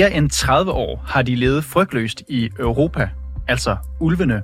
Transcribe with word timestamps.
I 0.00 0.02
mere 0.02 0.12
end 0.12 0.30
30 0.30 0.72
år 0.72 1.04
har 1.06 1.22
de 1.22 1.34
levet 1.34 1.64
frygtløst 1.64 2.22
i 2.28 2.50
Europa, 2.58 3.10
altså 3.48 3.76
ulvene. 4.00 4.42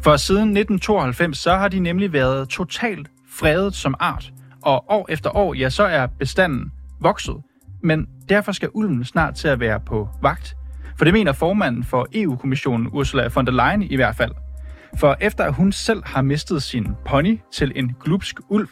For 0.00 0.16
siden 0.16 0.56
1992 0.56 1.38
så 1.38 1.54
har 1.54 1.68
de 1.68 1.78
nemlig 1.78 2.12
været 2.12 2.48
totalt 2.48 3.10
fredet 3.30 3.74
som 3.74 3.94
art, 4.00 4.32
og 4.60 4.84
år 4.88 5.06
efter 5.08 5.36
år, 5.36 5.54
ja, 5.54 5.70
så 5.70 5.82
er 5.84 6.06
bestanden 6.06 6.72
vokset. 7.00 7.34
Men 7.82 8.06
derfor 8.28 8.52
skal 8.52 8.68
ulven 8.74 9.04
snart 9.04 9.34
til 9.34 9.48
at 9.48 9.60
være 9.60 9.80
på 9.80 10.08
vagt. 10.22 10.54
For 10.98 11.04
det 11.04 11.14
mener 11.14 11.32
formanden 11.32 11.84
for 11.84 12.08
EU-kommissionen, 12.14 12.88
Ursula 12.92 13.28
von 13.34 13.46
der 13.46 13.52
Leyen 13.52 13.82
i 13.82 13.96
hvert 13.96 14.16
fald. 14.16 14.32
For 14.98 15.16
efter 15.20 15.44
at 15.44 15.54
hun 15.54 15.72
selv 15.72 16.02
har 16.04 16.22
mistet 16.22 16.62
sin 16.62 16.86
pony 17.06 17.38
til 17.52 17.72
en 17.74 17.92
glupsk 18.04 18.40
ulv, 18.48 18.68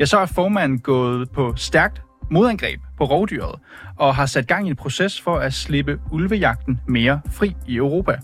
ja, 0.00 0.04
så 0.04 0.18
er 0.18 0.26
formanden 0.26 0.78
gået 0.78 1.30
på 1.30 1.56
stærkt 1.56 2.02
modangreb 2.30 2.80
på 2.98 3.04
rovdyret 3.04 3.54
og 3.96 4.14
har 4.14 4.26
sat 4.26 4.46
gang 4.46 4.66
i 4.66 4.70
en 4.70 4.76
proces 4.76 5.20
for 5.20 5.36
at 5.36 5.52
slippe 5.52 6.00
ulvejagten 6.10 6.80
mere 6.86 7.20
fri 7.32 7.56
i 7.66 7.76
Europa. 7.76 8.16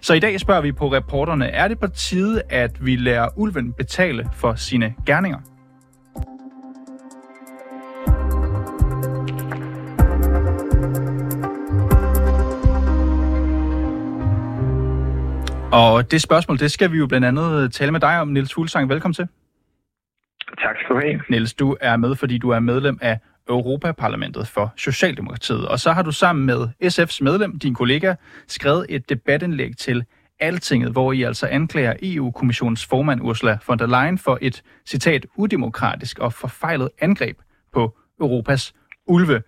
Så 0.00 0.14
i 0.14 0.20
dag 0.20 0.40
spørger 0.40 0.60
vi 0.60 0.72
på 0.72 0.92
reporterne, 0.92 1.46
er 1.46 1.68
det 1.68 1.78
på 1.78 1.86
tide, 1.86 2.42
at 2.50 2.86
vi 2.86 2.96
lærer 2.96 3.28
ulven 3.36 3.72
betale 3.72 4.28
for 4.32 4.54
sine 4.54 4.94
gerninger? 5.06 5.38
Og 15.72 16.10
det 16.10 16.22
spørgsmål, 16.22 16.58
det 16.58 16.70
skal 16.70 16.92
vi 16.92 16.98
jo 16.98 17.06
blandt 17.06 17.26
andet 17.26 17.72
tale 17.72 17.92
med 17.92 18.00
dig 18.00 18.20
om, 18.20 18.28
Niels 18.28 18.54
Fuglsang. 18.54 18.88
Velkommen 18.88 19.14
til. 19.14 19.28
Tak 20.62 20.76
skal 20.84 20.96
du 20.96 21.00
have. 21.00 21.20
Niels, 21.30 21.54
du 21.54 21.76
er 21.80 21.96
med, 21.96 22.14
fordi 22.14 22.38
du 22.38 22.50
er 22.50 22.60
medlem 22.60 22.98
af 23.02 23.20
Europaparlamentet 23.48 24.48
for 24.48 24.72
Socialdemokratiet. 24.76 25.68
Og 25.68 25.80
så 25.80 25.92
har 25.92 26.02
du 26.02 26.12
sammen 26.12 26.46
med 26.46 26.68
SF's 26.84 27.18
medlem, 27.20 27.58
din 27.58 27.74
kollega, 27.74 28.14
skrevet 28.48 28.86
et 28.88 29.08
debatindlæg 29.08 29.76
til 29.76 30.04
Altinget, 30.40 30.92
hvor 30.92 31.12
I 31.12 31.22
altså 31.22 31.46
anklager 31.46 31.94
EU-kommissionens 32.02 32.86
formand 32.86 33.20
Ursula 33.22 33.58
von 33.66 33.78
der 33.78 33.86
Leyen 33.86 34.18
for 34.18 34.38
et, 34.40 34.62
citat, 34.86 35.26
udemokratisk 35.36 36.18
og 36.18 36.32
forfejlet 36.32 36.88
angreb 37.00 37.38
på 37.72 37.96
Europas 38.20 38.74
ulve. 39.06 39.42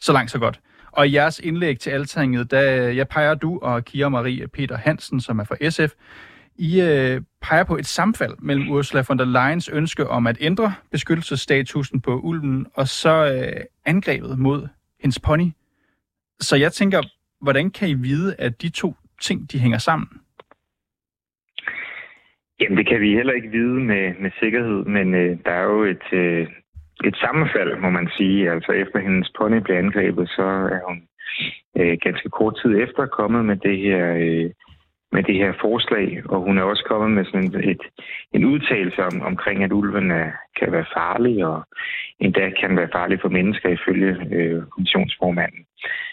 Så 0.00 0.12
langt 0.12 0.30
så 0.30 0.38
godt. 0.38 0.60
Og 0.92 1.08
i 1.08 1.14
jeres 1.14 1.38
indlæg 1.38 1.78
til 1.78 1.90
Altinget, 1.90 2.50
der 2.50 2.62
jeg 2.88 3.08
peger 3.08 3.34
du 3.34 3.58
og 3.62 3.84
Kira 3.84 4.08
Marie 4.08 4.48
Peter 4.48 4.76
Hansen, 4.76 5.20
som 5.20 5.38
er 5.38 5.44
fra 5.44 5.70
SF, 5.70 5.94
i 6.58 6.80
øh, 6.80 7.20
peger 7.42 7.64
på 7.64 7.76
et 7.76 7.86
sammenfald 7.86 8.34
mellem 8.38 8.70
Ursula 8.70 9.04
von 9.08 9.18
der 9.18 9.24
Leyens 9.24 9.68
ønske 9.68 10.08
om 10.08 10.26
at 10.26 10.36
ændre 10.40 10.74
beskyttelsesstatusen 10.90 12.00
på 12.00 12.20
ulven, 12.20 12.66
og 12.74 12.88
så 12.88 13.14
øh, 13.34 13.64
angrebet 13.86 14.38
mod 14.38 14.68
hendes 15.00 15.20
pony. 15.20 15.48
Så 16.40 16.56
jeg 16.56 16.72
tænker, 16.72 17.00
hvordan 17.40 17.70
kan 17.70 17.88
I 17.88 17.94
vide, 17.94 18.34
at 18.38 18.62
de 18.62 18.68
to 18.68 18.94
ting, 19.20 19.52
de 19.52 19.58
hænger 19.58 19.78
sammen? 19.78 20.08
Jamen, 22.60 22.78
det 22.78 22.86
kan 22.88 23.00
vi 23.00 23.14
heller 23.14 23.32
ikke 23.32 23.48
vide 23.48 23.80
med, 23.90 24.14
med 24.20 24.30
sikkerhed, 24.40 24.84
men 24.84 25.14
øh, 25.14 25.38
der 25.44 25.50
er 25.50 25.62
jo 25.62 25.84
et, 25.84 26.12
øh, 26.12 26.46
et 27.04 27.16
sammenfald, 27.16 27.80
må 27.80 27.90
man 27.90 28.08
sige. 28.16 28.50
Altså, 28.50 28.72
efter 28.72 28.98
hendes 28.98 29.32
pony 29.38 29.56
blev 29.56 29.76
angrebet, 29.76 30.28
så 30.28 30.42
er 30.76 30.80
hun 30.88 31.02
øh, 31.78 31.98
ganske 32.02 32.28
kort 32.28 32.58
tid 32.62 32.82
efter 32.84 33.06
kommet 33.06 33.44
med 33.44 33.56
det 33.56 33.78
her 33.78 34.14
øh, 34.24 34.50
med 35.12 35.22
det 35.22 35.34
her 35.34 35.52
forslag, 35.60 36.22
og 36.24 36.40
hun 36.40 36.58
er 36.58 36.62
også 36.62 36.84
kommet 36.88 37.10
med 37.10 37.24
sådan 37.24 37.70
et, 37.70 37.82
en 38.32 38.44
udtalelse 38.44 39.04
om, 39.04 39.22
omkring, 39.22 39.64
at 39.64 39.72
ulven 39.72 40.10
er, 40.10 40.30
kan 40.58 40.72
være 40.72 40.92
farlig, 40.96 41.46
og 41.46 41.62
endda 42.20 42.50
kan 42.60 42.76
være 42.76 42.88
farlig 42.92 43.18
for 43.20 43.28
mennesker 43.28 43.68
ifølge 43.68 44.12
øh, 44.36 44.62
kommissionsformanden. 44.74 45.64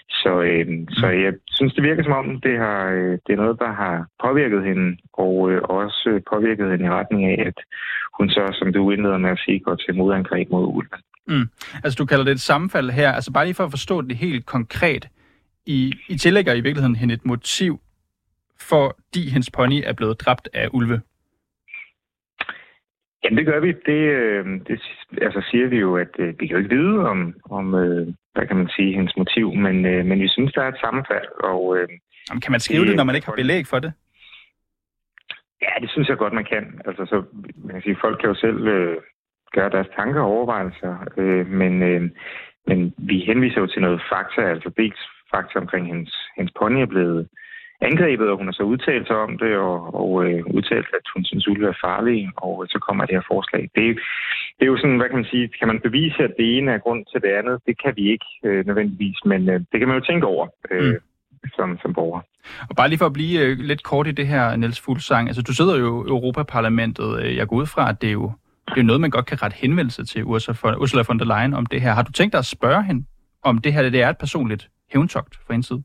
Så, 0.10 0.42
øh, 0.42 0.68
så 0.90 1.08
jeg 1.08 1.34
synes, 1.52 1.74
det 1.74 1.84
virker 1.84 2.04
som 2.04 2.12
om, 2.12 2.42
det, 2.42 2.58
har, 2.58 2.90
øh, 2.90 3.18
det 3.26 3.32
er 3.34 3.42
noget, 3.44 3.60
der 3.60 3.72
har 3.72 4.08
påvirket 4.26 4.64
hende, 4.64 4.98
og 5.14 5.52
øh, 5.52 5.62
også 5.62 6.22
påvirket 6.34 6.72
hende 6.72 6.86
i 6.86 6.90
retning 6.90 7.26
af, 7.26 7.44
at 7.48 7.58
hun 8.18 8.30
så, 8.30 8.44
som 8.60 8.74
du 8.74 8.92
indleder 8.92 9.18
med 9.18 9.30
at 9.30 9.40
sige, 9.46 9.60
går 9.60 9.76
til 9.76 9.96
modangreb 9.96 10.50
mod 10.50 10.66
ulven. 10.68 11.02
Mm. 11.28 11.50
Altså 11.84 11.98
du 12.00 12.06
kalder 12.06 12.24
det 12.24 12.32
et 12.32 12.40
sammenfald 12.40 12.90
her. 12.90 13.12
Altså 13.12 13.34
bare 13.34 13.46
lige 13.46 13.56
for 13.56 13.64
at 13.64 13.72
forstå 13.72 14.02
det 14.02 14.18
helt 14.18 14.46
konkret. 14.46 15.10
I, 15.66 15.94
I 16.10 16.18
tillægger 16.18 16.54
i 16.54 16.62
virkeligheden 16.62 16.96
hende 16.96 17.14
et 17.14 17.26
motiv 17.26 17.80
fordi 18.62 19.30
hendes 19.30 19.52
pony 19.52 19.82
er 19.86 19.94
blevet 19.94 20.22
dræbt 20.22 20.50
af 20.54 20.68
ulve? 20.74 21.02
Jamen, 23.24 23.38
det 23.38 23.46
gør 23.46 23.60
vi. 23.60 23.72
Det, 23.86 24.02
øh, 24.20 24.46
det 24.68 24.82
altså, 25.22 25.42
siger 25.52 25.68
vi 25.68 25.78
jo, 25.78 25.98
at 25.98 26.14
øh, 26.20 26.28
vi 26.40 26.48
kan 26.48 26.56
jo 26.56 26.64
ikke 26.64 26.76
vide 26.76 27.10
om, 27.10 27.36
om 27.50 27.76
øh, 27.76 28.08
hvad 28.34 28.48
kan 28.48 28.58
man 28.58 28.70
sige, 28.76 28.94
hendes 28.94 29.18
motiv, 29.18 29.54
men, 29.54 29.82
men 29.82 30.20
vi 30.20 30.28
synes, 30.28 30.54
der 30.54 30.62
er 30.64 30.68
et 30.68 30.80
sammenfald. 30.80 31.28
Og, 31.44 31.78
Jamen, 32.30 32.42
kan 32.42 32.52
man 32.52 32.60
skrive 32.60 32.82
det, 32.82 32.88
det, 32.88 32.96
når 32.96 33.04
man 33.04 33.16
ikke 33.16 33.28
har 33.28 33.36
belæg 33.36 33.68
for 33.68 33.80
det? 33.80 33.94
Ja, 35.62 35.72
det 35.82 35.90
synes 35.90 36.08
jeg 36.10 36.18
godt, 36.18 36.34
man 36.34 36.46
kan. 36.46 36.82
Altså, 36.86 37.06
så, 37.06 37.24
man 37.66 37.74
kan 37.74 37.82
sige, 37.82 37.98
folk 38.02 38.20
kan 38.20 38.30
jo 38.30 38.36
selv 38.36 38.68
øh, 38.68 38.98
gøre 39.54 39.70
deres 39.70 39.88
tanker 39.96 40.22
og 40.22 40.32
overvejelser, 40.36 40.94
øh, 41.18 41.48
men, 41.48 41.84
øh, 41.84 42.02
men 42.68 42.94
vi 42.98 43.18
henviser 43.20 43.62
jo 43.62 43.68
til 43.68 43.82
noget 43.82 44.02
fakta, 44.12 44.42
altså 44.42 44.70
dels 44.78 45.00
fakta 45.34 45.60
omkring 45.60 45.88
hendes, 45.88 46.16
hendes 46.38 46.54
pony 46.60 46.82
er 46.82 46.86
blevet 46.86 47.28
angrebet, 47.82 48.30
og 48.30 48.38
hun 48.38 48.48
har 48.48 48.58
så 48.58 48.64
udtalt 48.64 49.08
sig 49.08 49.16
om 49.16 49.38
det, 49.38 49.56
og, 49.58 49.96
og 50.02 50.26
øh, 50.26 50.44
udtalt, 50.58 50.88
at 51.00 51.06
hun 51.14 51.24
synes, 51.26 51.48
ulve 51.48 51.68
er 51.68 51.82
farlige, 51.86 52.32
og 52.36 52.64
øh, 52.64 52.70
så 52.70 52.80
kommer 52.88 53.06
det 53.06 53.16
her 53.16 53.26
forslag. 53.34 53.62
Det, 53.76 53.84
det 54.58 54.64
er 54.66 54.72
jo 54.74 54.78
sådan, 54.78 54.98
hvad 54.98 55.10
kan 55.10 55.20
man 55.22 55.32
sige, 55.32 55.50
kan 55.60 55.68
man 55.68 55.80
bevise, 55.80 56.24
at 56.24 56.34
det 56.38 56.58
ene 56.58 56.72
er 56.72 56.78
grund 56.78 57.06
til 57.12 57.22
det 57.22 57.32
andet? 57.40 57.62
Det 57.68 57.82
kan 57.84 57.94
vi 57.96 58.12
ikke 58.14 58.30
øh, 58.44 58.66
nødvendigvis, 58.68 59.18
men 59.26 59.50
øh, 59.50 59.60
det 59.72 59.78
kan 59.80 59.88
man 59.88 59.98
jo 59.98 60.06
tænke 60.06 60.26
over. 60.28 60.48
Øh, 60.72 60.90
mm 60.90 61.00
som, 61.56 61.78
som 61.82 61.94
borger. 61.94 62.22
Og 62.70 62.76
bare 62.76 62.90
lige 62.90 63.00
for 63.00 63.06
at 63.06 63.14
blive 63.14 63.40
øh, 63.40 63.58
lidt 63.60 63.84
kort 63.84 64.08
i 64.08 64.12
det 64.12 64.28
her, 64.28 64.56
Niels 64.56 64.80
Fuglsang. 64.80 65.28
Altså, 65.28 65.42
du 65.42 65.54
sidder 65.54 65.78
jo 65.78 66.06
i 66.06 66.10
Europaparlamentet. 66.10 67.20
Øh, 67.22 67.36
jeg 67.36 67.48
går 67.48 67.56
ud 67.56 67.66
fra, 67.66 67.90
at 67.90 68.02
det 68.02 68.08
er 68.08 68.14
jo 68.14 68.32
det 68.76 68.80
er 68.80 68.84
noget, 68.84 69.02
man 69.02 69.10
godt 69.10 69.26
kan 69.26 69.44
rette 69.44 69.58
henvendelse 69.58 70.06
til 70.06 70.24
Ursula, 70.26 71.04
von 71.08 71.20
der 71.20 71.26
Leyen 71.26 71.54
om 71.54 71.66
det 71.66 71.82
her. 71.82 71.94
Har 71.94 72.04
du 72.04 72.12
tænkt 72.12 72.34
dig 72.34 72.40
at 72.40 72.46
spørge 72.46 72.84
hende, 72.84 73.06
om 73.44 73.58
det 73.58 73.74
her 73.74 73.90
det 73.90 74.02
er 74.02 74.10
et 74.10 74.18
personligt 74.18 74.70
hævntogt 74.92 75.40
for 75.46 75.54
hendes 75.54 75.68
side? 75.68 75.84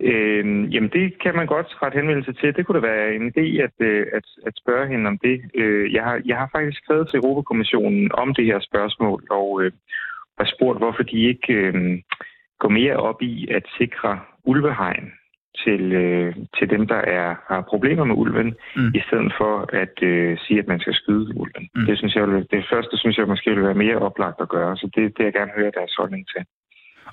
Øh, 0.00 0.74
jamen, 0.74 0.90
det 0.92 1.22
kan 1.22 1.34
man 1.34 1.46
godt 1.46 1.82
rette 1.82 1.96
henvendelse 1.96 2.32
til. 2.32 2.56
Det 2.56 2.66
kunne 2.66 2.80
da 2.80 2.86
være 2.86 3.14
en 3.14 3.26
idé 3.32 3.62
at, 3.66 3.76
øh, 3.78 4.06
at, 4.12 4.26
at 4.46 4.54
spørge 4.62 4.88
hende 4.88 5.08
om 5.08 5.18
det. 5.18 5.40
Øh, 5.54 5.92
jeg, 5.94 6.02
har, 6.04 6.22
jeg 6.24 6.36
har 6.36 6.48
faktisk 6.52 6.78
skrevet 6.78 7.08
til 7.08 7.16
Europakommissionen 7.18 8.10
om 8.12 8.34
det 8.34 8.44
her 8.44 8.60
spørgsmål, 8.60 9.26
og 9.30 9.62
øh, 9.62 9.72
har 10.38 10.48
spurgt, 10.54 10.78
hvorfor 10.78 11.02
de 11.02 11.28
ikke 11.32 11.52
øh, 11.52 11.74
går 12.58 12.68
mere 12.68 12.96
op 12.96 13.22
i 13.22 13.48
at 13.50 13.64
sikre 13.78 14.20
ulvehegn 14.44 15.12
til, 15.64 15.92
øh, 15.92 16.36
til 16.58 16.70
dem, 16.70 16.86
der 16.86 17.00
er, 17.18 17.34
har 17.48 17.60
problemer 17.72 18.04
med 18.04 18.14
ulven, 18.16 18.54
mm. 18.76 18.92
i 18.94 19.00
stedet 19.06 19.32
for 19.40 19.54
at 19.82 20.02
øh, 20.02 20.38
sige, 20.38 20.58
at 20.58 20.68
man 20.68 20.80
skal 20.80 20.94
skyde 20.94 21.36
ulven. 21.40 21.64
Mm. 21.74 21.86
Det, 21.86 21.98
synes 21.98 22.14
jeg, 22.14 22.26
det 22.50 22.64
første 22.72 22.98
synes 22.98 23.18
jeg 23.18 23.26
måske 23.26 23.50
vil 23.50 23.62
være 23.62 23.82
mere 23.84 23.96
oplagt 23.96 24.40
at 24.40 24.48
gøre, 24.48 24.76
så 24.76 24.90
det, 24.94 25.18
det 25.18 25.24
jeg 25.24 25.32
gerne 25.32 25.52
høre 25.56 25.72
deres 25.78 25.94
holdning 25.98 26.26
til. 26.28 26.42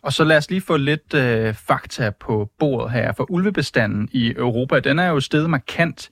Og 0.02 0.14
så 0.14 0.24
lad 0.24 0.38
os 0.38 0.50
lige 0.50 0.62
få 0.62 0.78
lidt 0.78 1.14
øh, 1.14 1.54
fakta 1.54 2.10
på 2.10 2.50
bordet 2.60 2.92
her. 2.92 3.12
For 3.12 3.32
ulvebestanden 3.32 4.10
i 4.12 4.34
Europa, 4.38 4.80
den 4.80 5.00
er 5.00 5.08
jo 5.08 5.20
steget 5.20 5.50
markant. 5.50 6.12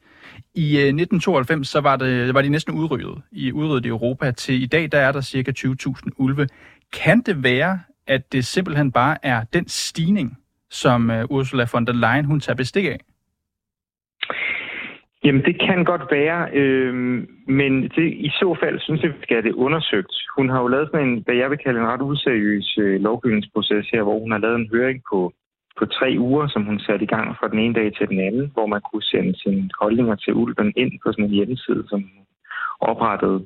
I 0.56 0.78
øh, 0.78 0.84
1992 0.84 1.68
så 1.68 1.80
var, 1.80 1.96
det, 1.96 2.34
var 2.34 2.42
de 2.42 2.50
næsten 2.50 2.74
udryddet 2.74 3.22
i 3.32 3.52
udryddet 3.52 3.86
i 3.86 3.90
Europa. 3.90 4.32
Til 4.32 4.64
i 4.64 4.66
dag 4.66 4.92
der 4.92 5.00
er 5.00 5.12
der 5.12 5.22
cirka 5.22 5.52
20.000 5.60 6.10
ulve. 6.18 6.48
Kan 6.94 7.22
det 7.22 7.44
være, 7.44 7.80
at 8.08 8.32
det 8.32 8.46
simpelthen 8.46 8.92
bare 8.92 9.18
er 9.24 9.44
den 9.54 9.68
stigning, 9.68 10.38
som 10.70 11.12
øh, 11.12 11.26
Ursula 11.30 11.68
von 11.74 11.88
der 11.88 11.94
Leyen 11.94 12.26
hun 12.26 12.40
tager 12.40 12.56
bestik 12.56 12.86
af? 12.86 13.00
Jamen, 15.26 15.46
det 15.46 15.62
kan 15.62 15.84
godt 15.84 16.06
være, 16.12 16.50
øh, 16.54 16.94
men 17.48 17.74
det, 17.96 18.08
i 18.28 18.30
så 18.30 18.58
fald 18.62 18.80
synes 18.80 19.02
jeg, 19.02 19.10
vi 19.10 19.22
skal 19.22 19.36
have 19.36 19.48
det 19.50 19.62
undersøgt. 19.66 20.14
Hun 20.38 20.50
har 20.50 20.62
jo 20.62 20.68
lavet 20.68 20.90
sådan 20.92 21.08
en, 21.08 21.24
hvad 21.26 21.36
jeg 21.36 21.50
vil 21.50 21.58
kalde 21.58 21.80
en 21.80 21.88
ret 21.88 22.02
useriøs 22.02 22.78
øh, 22.78 23.02
lovgivningsproces 23.02 23.90
her, 23.94 24.04
hvor 24.04 24.20
hun 24.20 24.32
har 24.32 24.40
lavet 24.40 24.56
en 24.56 24.70
høring 24.74 25.02
på, 25.12 25.34
på 25.80 25.86
tre 25.86 26.16
uger, 26.20 26.48
som 26.48 26.64
hun 26.64 26.80
satte 26.80 27.04
i 27.06 27.08
gang 27.16 27.36
fra 27.38 27.48
den 27.48 27.60
ene 27.60 27.74
dag 27.74 27.94
til 27.94 28.08
den 28.08 28.20
anden, 28.20 28.52
hvor 28.54 28.66
man 28.66 28.82
kunne 28.92 29.04
sende 29.04 29.40
sine 29.40 29.70
holdninger 29.82 30.16
til 30.16 30.34
ulven 30.34 30.74
ind 30.76 30.92
på 31.04 31.12
sådan 31.12 31.26
en 31.26 31.32
hjemmeside, 31.38 31.84
som 31.90 32.00
hun 32.02 32.26
oprettede. 32.80 33.46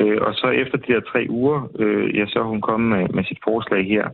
Øh, 0.00 0.18
og 0.20 0.34
så 0.34 0.46
efter 0.48 0.78
de 0.78 0.92
her 0.92 1.00
tre 1.00 1.26
uger, 1.28 1.68
øh, 1.78 2.16
ja, 2.16 2.26
så 2.26 2.38
er 2.38 2.52
hun 2.52 2.60
kommet 2.60 2.88
med, 2.98 3.08
med 3.08 3.24
sit 3.24 3.38
forslag 3.44 3.84
her. 3.86 4.04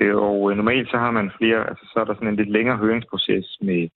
Øh, 0.00 0.16
og 0.16 0.50
øh, 0.50 0.56
normalt 0.56 0.90
så 0.90 0.96
har 0.96 1.10
man 1.10 1.30
flere, 1.38 1.68
altså 1.68 1.84
så 1.92 2.00
er 2.00 2.04
der 2.04 2.14
sådan 2.14 2.28
en 2.28 2.36
lidt 2.36 2.50
længere 2.50 2.76
høringsproces 2.76 3.58
med 3.60 3.88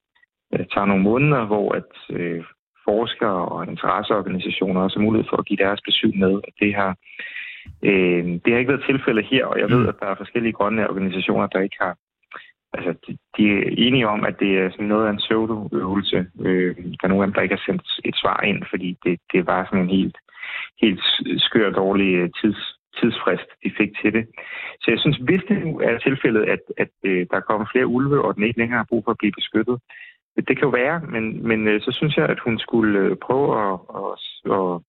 øh, 0.55 0.65
tager 0.73 0.85
nogle 0.85 1.03
måneder, 1.03 1.45
hvor 1.45 1.67
at 1.79 1.91
øh, 2.09 2.43
forskere 2.89 3.39
og 3.53 3.67
interesseorganisationer 3.67 4.81
også 4.81 4.99
har 4.99 5.05
mulighed 5.05 5.27
for 5.29 5.37
at 5.37 5.45
give 5.45 5.63
deres 5.65 5.81
besøg 5.81 6.13
med. 6.23 6.33
Det 6.59 6.75
har, 6.75 6.91
øh, 7.89 8.23
det 8.41 8.49
har 8.51 8.57
ikke 8.59 8.73
været 8.73 8.89
tilfældet 8.89 9.25
her, 9.31 9.45
og 9.45 9.59
jeg 9.59 9.69
ved, 9.69 9.81
mm. 9.83 9.89
at 9.89 9.99
der 9.99 10.05
er 10.05 10.15
forskellige 10.15 10.53
grønne 10.53 10.89
organisationer, 10.89 11.47
der 11.47 11.59
ikke 11.59 11.77
har 11.79 11.95
Altså, 12.77 12.91
de, 13.07 13.17
de 13.37 13.43
er 13.57 13.63
enige 13.85 14.07
om, 14.07 14.25
at 14.25 14.35
det 14.39 14.51
er 14.57 14.69
sådan 14.71 14.91
noget 14.93 15.07
af 15.07 15.11
en 15.11 15.23
pseudo-øvelse. 15.23 16.17
Øh, 16.47 16.75
der 16.77 17.03
er 17.03 17.07
nogle 17.07 17.23
af 17.23 17.27
dem, 17.27 17.33
der 17.33 17.41
ikke 17.41 17.55
har 17.55 17.65
sendt 17.65 17.83
et 18.05 18.15
svar 18.21 18.39
ind, 18.41 18.63
fordi 18.69 18.97
det, 19.03 19.19
det 19.33 19.47
var 19.47 19.65
sådan 19.65 19.83
en 19.85 19.95
helt, 19.97 20.17
helt 20.81 21.01
skør 21.47 21.69
dårlig 21.69 22.15
øh, 22.15 22.29
tids, 22.41 22.61
tidsfrist, 22.99 23.49
de 23.63 23.71
fik 23.77 23.91
til 24.01 24.13
det. 24.13 24.25
Så 24.81 24.87
jeg 24.91 24.99
synes, 24.99 25.17
hvis 25.17 25.43
det 25.49 25.57
nu 25.65 25.79
er 25.79 25.97
tilfældet, 25.97 26.43
at, 26.53 26.63
at 26.77 26.93
øh, 27.03 27.27
der 27.31 27.39
kommer 27.39 27.65
flere 27.71 27.87
ulve, 27.87 28.25
og 28.25 28.35
den 28.35 28.43
ikke 28.43 28.59
længere 28.59 28.77
har 28.77 28.89
brug 28.89 29.03
for 29.05 29.11
at 29.11 29.21
blive 29.21 29.37
beskyttet, 29.39 29.77
det 30.35 30.57
kan 30.57 30.67
jo 30.69 30.69
være, 30.69 31.01
men, 31.13 31.47
men 31.47 31.67
øh, 31.67 31.81
så 31.81 31.91
synes 31.91 32.17
jeg, 32.17 32.25
at 32.25 32.39
hun 32.39 32.59
skulle 32.59 32.99
øh, 32.99 33.15
prøve 33.15 33.47
at, 33.65 33.79
at, 34.01 34.11
at 34.57 34.81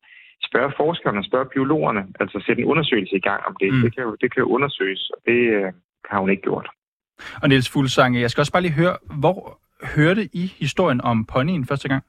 spørge 0.49 0.73
forskerne, 0.77 1.25
spørge 1.25 1.47
biologerne, 1.55 2.07
altså 2.21 2.43
sætte 2.47 2.63
en 2.63 2.69
undersøgelse 2.69 3.17
i 3.17 3.21
gang 3.29 3.41
om 3.47 3.57
det. 3.61 3.75
Mm. 3.75 3.81
Det, 3.83 3.95
kan 3.95 4.03
jo, 4.03 4.17
det 4.21 4.35
kan 4.35 4.41
jo 4.41 4.49
undersøges, 4.49 5.11
og 5.11 5.19
det 5.27 5.41
øh, 5.57 5.73
har 6.11 6.19
hun 6.21 6.31
ikke 6.31 6.43
gjort. 6.43 6.69
Og 7.43 7.49
Niels 7.49 7.71
Fuglsang, 7.71 8.21
jeg 8.21 8.31
skal 8.31 8.41
også 8.41 8.53
bare 8.53 8.63
lige 8.63 8.81
høre, 8.83 8.97
hvor 9.21 9.59
hørte 9.97 10.29
I 10.33 10.45
historien 10.59 11.01
om 11.01 11.25
ponyen 11.25 11.67
første 11.67 11.89
gang? 11.89 12.03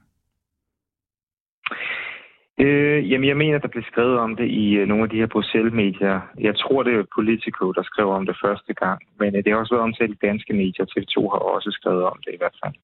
Øh, 2.60 3.10
jamen, 3.10 3.28
jeg 3.28 3.36
mener, 3.36 3.58
der 3.58 3.68
blev 3.68 3.84
skrevet 3.90 4.18
om 4.18 4.36
det 4.36 4.48
i 4.48 4.66
øh, 4.76 4.88
nogle 4.88 5.04
af 5.04 5.10
de 5.10 5.16
her 5.16 5.26
Bruxelles-medier. 5.26 6.20
Jeg 6.38 6.54
tror, 6.56 6.82
det 6.82 6.94
er 6.94 7.14
Politico, 7.14 7.72
der 7.72 7.82
skrev 7.82 8.08
om 8.10 8.26
det 8.26 8.36
første 8.44 8.74
gang. 8.74 9.00
Men 9.20 9.36
øh, 9.36 9.44
det 9.44 9.52
har 9.52 9.58
også 9.58 9.74
været 9.74 9.88
omtalt 9.88 10.12
i 10.12 10.26
danske 10.26 10.52
medier. 10.52 10.84
TV2 10.92 11.16
har 11.32 11.40
også 11.56 11.70
skrevet 11.78 12.04
om 12.04 12.18
det 12.24 12.32
i 12.34 12.40
hvert 12.40 12.56
fald. 12.64 12.74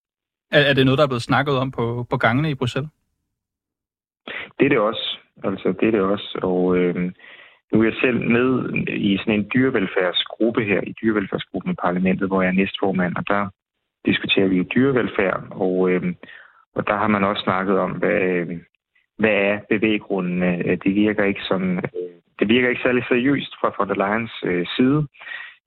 Er, 0.56 0.62
er 0.70 0.74
det 0.74 0.84
noget, 0.84 0.98
der 0.98 1.04
er 1.04 1.12
blevet 1.12 1.28
snakket 1.30 1.54
om 1.58 1.70
på, 1.70 2.06
på 2.10 2.16
gangene 2.16 2.50
i 2.50 2.54
Bruxelles? 2.54 2.90
Det 4.58 4.64
er 4.64 4.68
det 4.68 4.78
også. 4.78 5.18
Altså, 5.44 5.74
det 5.80 5.86
er 5.88 5.90
det 5.90 6.00
også. 6.00 6.38
Og 6.42 6.76
øh, 6.76 6.94
nu 7.72 7.80
er 7.80 7.84
jeg 7.84 7.94
selv 8.00 8.20
med 8.36 8.48
i 8.88 9.16
sådan 9.18 9.34
en 9.34 9.50
dyrevelfærdsgruppe 9.54 10.64
her, 10.64 10.80
i 10.80 10.94
dyrevelfærdsgruppen 11.02 11.72
i 11.72 11.82
parlamentet, 11.82 12.28
hvor 12.28 12.42
jeg 12.42 12.48
er 12.48 12.52
næstformand, 12.60 13.16
og 13.16 13.28
der 13.28 13.48
diskuterer 14.06 14.48
vi 14.48 14.56
jo 14.56 14.64
dyrevelfærd, 14.74 15.42
og, 15.50 15.90
øh, 15.90 16.14
og 16.74 16.86
der 16.86 16.96
har 16.96 17.08
man 17.08 17.24
også 17.24 17.42
snakket 17.42 17.78
om, 17.78 17.90
hvad, 17.90 18.22
øhm, 18.22 18.64
hvad 19.18 19.30
er 19.30 19.58
bevæggrundene. 19.68 20.58
Øh, 20.66 20.78
det 20.84 20.94
virker 20.94 21.24
ikke 21.24 21.42
som, 21.42 21.78
øh, 21.78 22.14
det 22.38 22.48
virker 22.48 22.68
ikke 22.68 22.82
særlig 22.82 23.04
seriøst 23.08 23.52
fra 23.60 23.74
von 23.78 23.88
der 23.88 23.94
Leyens 23.94 24.32
øh, 24.44 24.66
side. 24.76 25.06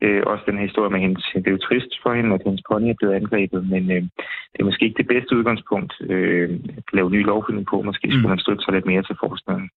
Øh, 0.01 0.23
også 0.25 0.43
den 0.45 0.57
her 0.57 0.65
historie 0.65 0.91
med 0.91 0.99
hendes, 0.99 1.23
det 1.35 1.47
er 1.47 1.51
jo 1.51 1.67
trist 1.67 1.91
for 2.03 2.13
hende, 2.13 2.35
at 2.35 2.41
hendes 2.45 2.63
pony 2.69 2.89
er 2.89 2.99
blevet 2.99 3.13
angrebet, 3.13 3.69
men 3.69 3.83
øh, 3.91 4.01
det 4.51 4.59
er 4.59 4.69
måske 4.69 4.85
ikke 4.85 4.97
det 4.97 5.07
bedste 5.07 5.37
udgangspunkt 5.37 5.93
øh, 6.09 6.59
at 6.77 6.83
lave 6.93 7.09
ny 7.09 7.25
lovgivning 7.25 7.67
på. 7.67 7.81
Måske 7.81 8.07
skulle 8.07 8.27
mm. 8.27 8.29
man 8.29 8.39
støtte 8.39 8.63
sig 8.63 8.73
lidt 8.73 8.85
mere 8.85 9.03
til 9.03 9.15
forskningen. 9.23 9.69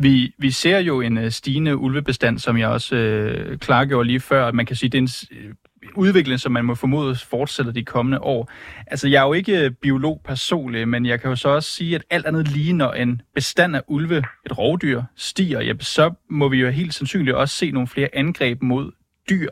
Vi, 0.00 0.34
vi 0.38 0.50
ser 0.50 0.78
jo 0.78 1.00
en 1.00 1.18
uh, 1.18 1.28
stigende 1.28 1.76
ulvebestand, 1.76 2.38
som 2.38 2.58
jeg 2.58 2.68
også 2.68 2.94
uh, 2.96 3.56
klargjorde 3.56 4.06
lige 4.06 4.20
før. 4.20 4.52
Man 4.52 4.66
kan 4.66 4.76
sige, 4.76 4.90
det 4.90 4.98
er 4.98 5.02
en 5.02 5.56
udvikling, 5.96 6.40
som 6.40 6.52
man 6.52 6.64
må 6.64 6.74
formode 6.74 7.16
fortsætter 7.30 7.72
de 7.72 7.84
kommende 7.84 8.20
år. 8.20 8.50
Altså, 8.86 9.08
jeg 9.08 9.22
er 9.22 9.26
jo 9.26 9.32
ikke 9.32 9.70
biolog 9.82 10.20
personligt, 10.24 10.88
men 10.88 11.06
jeg 11.06 11.20
kan 11.20 11.30
jo 11.30 11.36
så 11.36 11.48
også 11.48 11.70
sige, 11.72 11.94
at 11.94 12.04
alt 12.10 12.26
andet 12.26 12.48
lige, 12.48 12.72
når 12.72 12.92
en 12.92 13.22
bestand 13.34 13.76
af 13.76 13.82
ulve, 13.88 14.16
et 14.18 14.58
rovdyr, 14.58 15.02
stiger, 15.16 15.60
ja, 15.60 15.72
så 15.80 16.14
må 16.30 16.48
vi 16.48 16.60
jo 16.60 16.68
helt 16.68 16.94
sandsynligt 16.94 17.36
også 17.36 17.56
se 17.56 17.70
nogle 17.70 17.88
flere 17.88 18.08
angreb 18.12 18.62
mod 18.62 18.92
dyr. 19.30 19.50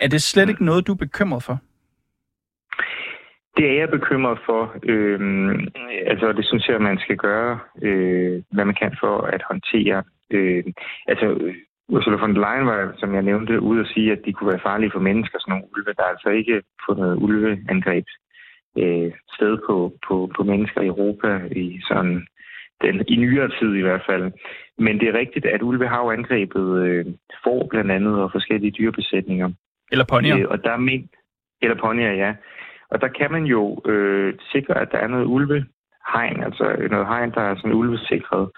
Er 0.00 0.08
det 0.08 0.22
slet 0.22 0.48
ikke 0.48 0.64
noget, 0.64 0.86
du 0.86 0.92
er 0.92 0.96
bekymret 1.06 1.42
for? 1.42 1.58
Det 3.56 3.70
er 3.70 3.78
jeg 3.80 3.90
bekymret 3.90 4.38
for. 4.46 4.76
Øhm, 4.82 5.68
altså, 6.06 6.32
det 6.32 6.46
synes 6.46 6.68
jeg, 6.68 6.80
man 6.80 6.98
skal 6.98 7.16
gøre, 7.16 7.58
øh, 7.82 8.42
hvad 8.52 8.64
man 8.64 8.74
kan 8.74 8.96
for 9.00 9.16
at 9.20 9.42
håndtere. 9.50 10.02
Øh, 10.30 10.64
altså, 11.06 11.26
Ursula 11.88 12.16
von 12.16 12.34
der 12.34 12.40
Leyen 12.40 12.66
var, 12.66 12.94
som 12.98 13.14
jeg 13.14 13.22
nævnte, 13.22 13.60
ude 13.60 13.80
at 13.80 13.90
sige, 13.94 14.12
at 14.12 14.22
de 14.24 14.32
kunne 14.32 14.50
være 14.50 14.66
farlige 14.68 14.90
for 14.94 15.00
mennesker, 15.00 15.38
sådan 15.38 15.52
nogle 15.52 15.68
ulve. 15.72 15.94
Der 15.96 16.02
er 16.02 16.12
altså 16.14 16.28
ikke 16.28 16.62
fundet 16.86 17.16
ulveangreb 17.16 18.04
øh, 18.78 19.12
sted 19.36 19.58
på, 19.66 19.92
på, 20.08 20.30
på 20.36 20.42
mennesker 20.42 20.80
i 20.80 20.86
Europa 20.86 21.40
i 21.50 21.80
sådan 21.88 22.26
den, 22.82 23.04
i 23.08 23.16
nyere 23.16 23.50
tid 23.58 23.74
i 23.74 23.80
hvert 23.80 24.02
fald. 24.08 24.32
Men 24.78 25.00
det 25.00 25.08
er 25.08 25.18
rigtigt, 25.18 25.46
at 25.46 25.62
ulve 25.62 25.88
har 25.88 26.00
jo 26.04 26.10
angrebet 26.10 26.66
øh, 26.86 27.06
får 27.44 27.66
blandt 27.70 27.90
andet 27.90 28.14
og 28.22 28.32
forskellige 28.32 28.70
dyrebesætninger. 28.70 29.50
Eller 29.92 30.04
ponyer. 30.04 30.38
Øh, 30.38 30.46
og 30.50 30.64
der 30.64 30.70
er 30.70 30.76
men, 30.76 31.10
eller 31.62 31.76
ponyer, 31.76 32.12
ja. 32.12 32.34
Og 32.90 33.00
der 33.00 33.08
kan 33.08 33.32
man 33.32 33.44
jo 33.44 33.80
øh, 33.86 34.34
sikre, 34.52 34.80
at 34.80 34.88
der 34.92 34.98
er 34.98 35.08
noget 35.08 35.24
ulvehegn, 35.24 36.42
altså 36.42 36.86
noget 36.90 37.06
hegn, 37.06 37.30
der 37.30 37.40
er 37.40 37.56
sådan 37.56 37.72
ulvesikret. 37.72 38.50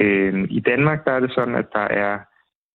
Øh, 0.00 0.46
I 0.50 0.60
Danmark 0.60 1.04
der 1.04 1.12
er 1.12 1.20
det 1.20 1.32
sådan, 1.34 1.54
at 1.54 1.66
der 1.72 1.86
er 2.04 2.18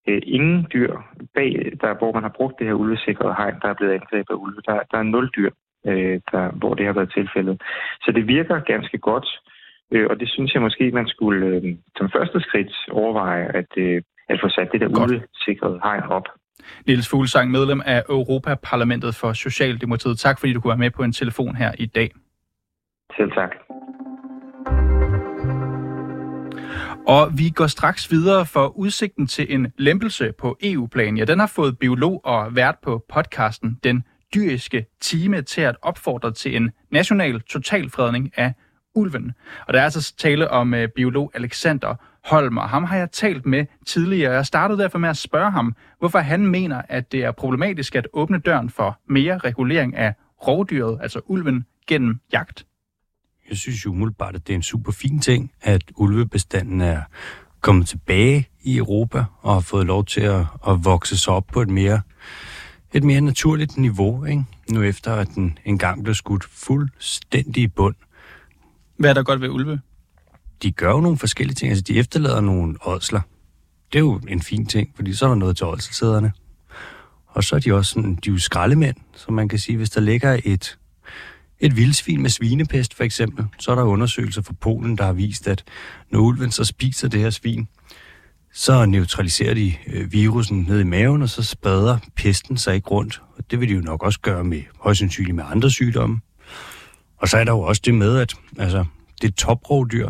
øh, 0.07 0.21
ingen 0.23 0.67
dyr 0.73 0.93
bag, 1.35 1.71
der, 1.81 1.97
hvor 1.97 2.11
man 2.13 2.23
har 2.23 2.33
brugt 2.37 2.59
det 2.59 2.67
her 2.67 2.73
ulvesikrede 2.73 3.35
hegn, 3.37 3.55
der 3.61 3.67
er 3.69 3.73
blevet 3.73 3.93
angrebet 3.93 4.33
af 4.33 4.41
ulve. 4.43 4.61
Der, 4.65 4.79
der 4.91 4.97
er 4.97 5.03
nul 5.03 5.29
dyr, 5.29 5.51
øh, 5.87 6.19
der, 6.31 6.51
hvor 6.51 6.73
det 6.73 6.85
har 6.85 6.93
været 6.93 7.13
tilfældet. 7.13 7.61
Så 8.01 8.11
det 8.11 8.27
virker 8.27 8.59
ganske 8.59 8.97
godt, 8.97 9.27
øh, 9.91 10.07
og 10.09 10.19
det 10.19 10.29
synes 10.29 10.53
jeg 10.53 10.61
måske, 10.61 10.91
man 10.91 11.07
skulle 11.07 11.45
øh, 11.47 11.75
som 11.97 12.09
første 12.15 12.39
skridt 12.39 12.73
overveje 12.91 13.45
at, 13.59 13.71
øh, 13.77 14.01
at 14.29 14.39
få 14.43 14.49
sat 14.49 14.69
det 14.71 14.81
der 14.81 14.87
ulvesikrede 14.87 15.79
hegn 15.83 16.03
op. 16.03 16.23
Niels 16.87 17.09
Fuglsang, 17.09 17.51
medlem 17.51 17.81
af 17.85 18.03
Europaparlamentet 18.09 19.15
for 19.15 19.33
Socialdemokratiet. 19.33 20.19
Tak 20.19 20.39
fordi 20.39 20.53
du 20.53 20.61
kunne 20.61 20.69
være 20.69 20.77
med 20.77 20.91
på 20.91 21.03
en 21.03 21.13
telefon 21.13 21.55
her 21.55 21.71
i 21.79 21.85
dag. 21.85 22.11
Selv 23.17 23.31
tak. 23.31 23.51
Og 27.07 27.31
vi 27.37 27.49
går 27.49 27.67
straks 27.67 28.11
videre 28.11 28.45
for 28.45 28.77
udsigten 28.77 29.27
til 29.27 29.53
en 29.55 29.73
lempelse 29.77 30.31
på 30.39 30.57
EU-plan. 30.63 31.17
Ja, 31.17 31.25
den 31.25 31.39
har 31.39 31.51
fået 31.55 31.79
biolog 31.79 32.21
og 32.25 32.55
vært 32.55 32.75
på 32.83 33.05
podcasten 33.13 33.79
Den 33.83 34.03
dyriske 34.35 34.85
time 35.01 35.41
til 35.41 35.61
at 35.61 35.75
opfordre 35.81 36.31
til 36.31 36.55
en 36.55 36.71
national 36.91 37.41
totalfredning 37.41 38.31
af 38.37 38.53
ulven. 38.95 39.33
Og 39.67 39.73
der 39.73 39.79
er 39.79 39.83
altså 39.83 40.15
tale 40.15 40.51
om 40.51 40.73
uh, 40.73 40.79
biolog 40.95 41.31
Alexander 41.33 41.95
Holm, 42.27 42.57
og 42.57 42.69
ham 42.69 42.83
har 42.83 42.97
jeg 42.97 43.11
talt 43.11 43.45
med 43.45 43.65
tidligere. 43.85 44.33
Jeg 44.33 44.45
startede 44.45 44.81
derfor 44.81 44.97
med 44.97 45.09
at 45.09 45.17
spørge 45.17 45.51
ham, 45.51 45.75
hvorfor 45.99 46.19
han 46.19 46.47
mener, 46.47 46.81
at 46.89 47.11
det 47.11 47.23
er 47.23 47.31
problematisk 47.31 47.95
at 47.95 48.07
åbne 48.13 48.39
døren 48.39 48.69
for 48.69 48.99
mere 49.09 49.37
regulering 49.37 49.95
af 49.95 50.13
rovdyret, 50.47 50.99
altså 51.01 51.21
ulven, 51.25 51.65
gennem 51.87 52.19
jagt. 52.33 52.65
Jeg 53.49 53.57
synes 53.57 53.85
jo 53.85 53.89
umiddelbart, 53.89 54.35
at 54.35 54.47
det 54.47 54.53
er 54.53 54.57
en 54.57 54.63
super 54.63 54.91
fin 54.91 55.19
ting, 55.19 55.51
at 55.61 55.83
ulvebestanden 55.95 56.81
er 56.81 57.01
kommet 57.61 57.87
tilbage 57.87 58.47
i 58.61 58.77
Europa 58.77 59.25
og 59.41 59.53
har 59.53 59.61
fået 59.61 59.85
lov 59.85 60.05
til 60.05 60.21
at, 60.21 60.45
at 60.67 60.85
vokse 60.85 61.17
sig 61.17 61.33
op 61.33 61.47
på 61.53 61.61
et 61.61 61.69
mere, 61.69 62.01
et 62.93 63.03
mere 63.03 63.21
naturligt 63.21 63.77
niveau, 63.77 64.25
ikke? 64.25 64.43
nu 64.71 64.81
efter 64.81 65.13
at 65.13 65.27
den 65.35 65.57
engang 65.65 66.03
blev 66.03 66.15
skudt 66.15 66.43
fuldstændig 66.43 67.63
i 67.63 67.67
bund. 67.67 67.95
Hvad 68.97 69.09
er 69.09 69.13
der 69.13 69.23
godt 69.23 69.41
ved 69.41 69.49
ulve? 69.49 69.81
De 70.63 70.71
gør 70.71 70.91
jo 70.91 70.99
nogle 70.99 71.17
forskellige 71.17 71.55
ting. 71.55 71.69
Altså, 71.69 71.83
de 71.83 71.99
efterlader 71.99 72.41
nogle 72.41 72.75
ådsler. 72.85 73.21
Det 73.91 73.95
er 73.95 74.03
jo 74.03 74.21
en 74.27 74.41
fin 74.41 74.65
ting, 74.65 74.91
fordi 74.95 75.13
så 75.13 75.25
er 75.25 75.29
der 75.29 75.35
noget 75.35 75.57
til 75.57 75.65
ådselsæderne. 75.65 76.31
Og 77.27 77.43
så 77.43 77.55
er 77.55 77.59
de 77.59 77.73
også 77.73 77.91
sådan, 77.91 78.15
de 78.15 78.29
er 78.29 78.33
jo 78.33 78.39
skraldemænd, 78.39 78.95
som 79.15 79.33
man 79.33 79.49
kan 79.49 79.59
sige, 79.59 79.77
hvis 79.77 79.89
der 79.89 80.01
ligger 80.01 80.39
et 80.45 80.77
et 81.59 81.75
vildsvin 81.75 82.21
med 82.21 82.29
svinepest 82.29 82.93
for 82.93 83.03
eksempel, 83.03 83.45
så 83.59 83.71
er 83.71 83.75
der 83.75 83.83
undersøgelser 83.83 84.41
fra 84.41 84.53
Polen, 84.53 84.97
der 84.97 85.03
har 85.03 85.13
vist, 85.13 85.47
at 85.47 85.63
når 86.11 86.19
ulven 86.19 86.51
så 86.51 86.63
spiser 86.63 87.07
det 87.07 87.19
her 87.19 87.29
svin, 87.29 87.67
så 88.53 88.85
neutraliserer 88.85 89.53
de 89.53 89.73
øh, 89.87 90.13
virusen 90.13 90.65
ned 90.69 90.79
i 90.79 90.83
maven, 90.83 91.21
og 91.21 91.29
så 91.29 91.43
spreder 91.43 91.97
pesten 92.15 92.57
sig 92.57 92.75
ikke 92.75 92.87
rundt. 92.87 93.21
Og 93.37 93.51
det 93.51 93.59
vil 93.59 93.69
de 93.69 93.73
jo 93.73 93.81
nok 93.81 94.03
også 94.03 94.19
gøre 94.19 94.43
med 94.43 94.61
højst 94.79 94.99
sandsynligt 94.99 95.35
med 95.35 95.43
andre 95.47 95.69
sygdomme. 95.69 96.19
Og 97.17 97.27
så 97.27 97.37
er 97.37 97.43
der 97.43 97.51
jo 97.51 97.59
også 97.59 97.81
det 97.85 97.93
med, 97.93 98.17
at 98.17 98.33
altså, 98.57 98.85
det 99.21 99.27
er 99.27 99.31
toprovdyr, 99.31 100.09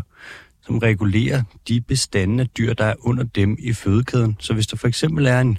som 0.66 0.78
regulerer 0.78 1.42
de 1.68 1.80
bestande 1.80 2.42
af 2.42 2.48
dyr, 2.48 2.72
der 2.72 2.84
er 2.84 2.94
under 3.00 3.24
dem 3.24 3.56
i 3.58 3.72
fødekæden. 3.72 4.36
Så 4.40 4.54
hvis 4.54 4.66
der 4.66 4.76
for 4.76 4.88
eksempel 4.88 5.26
er 5.26 5.40
en, 5.40 5.58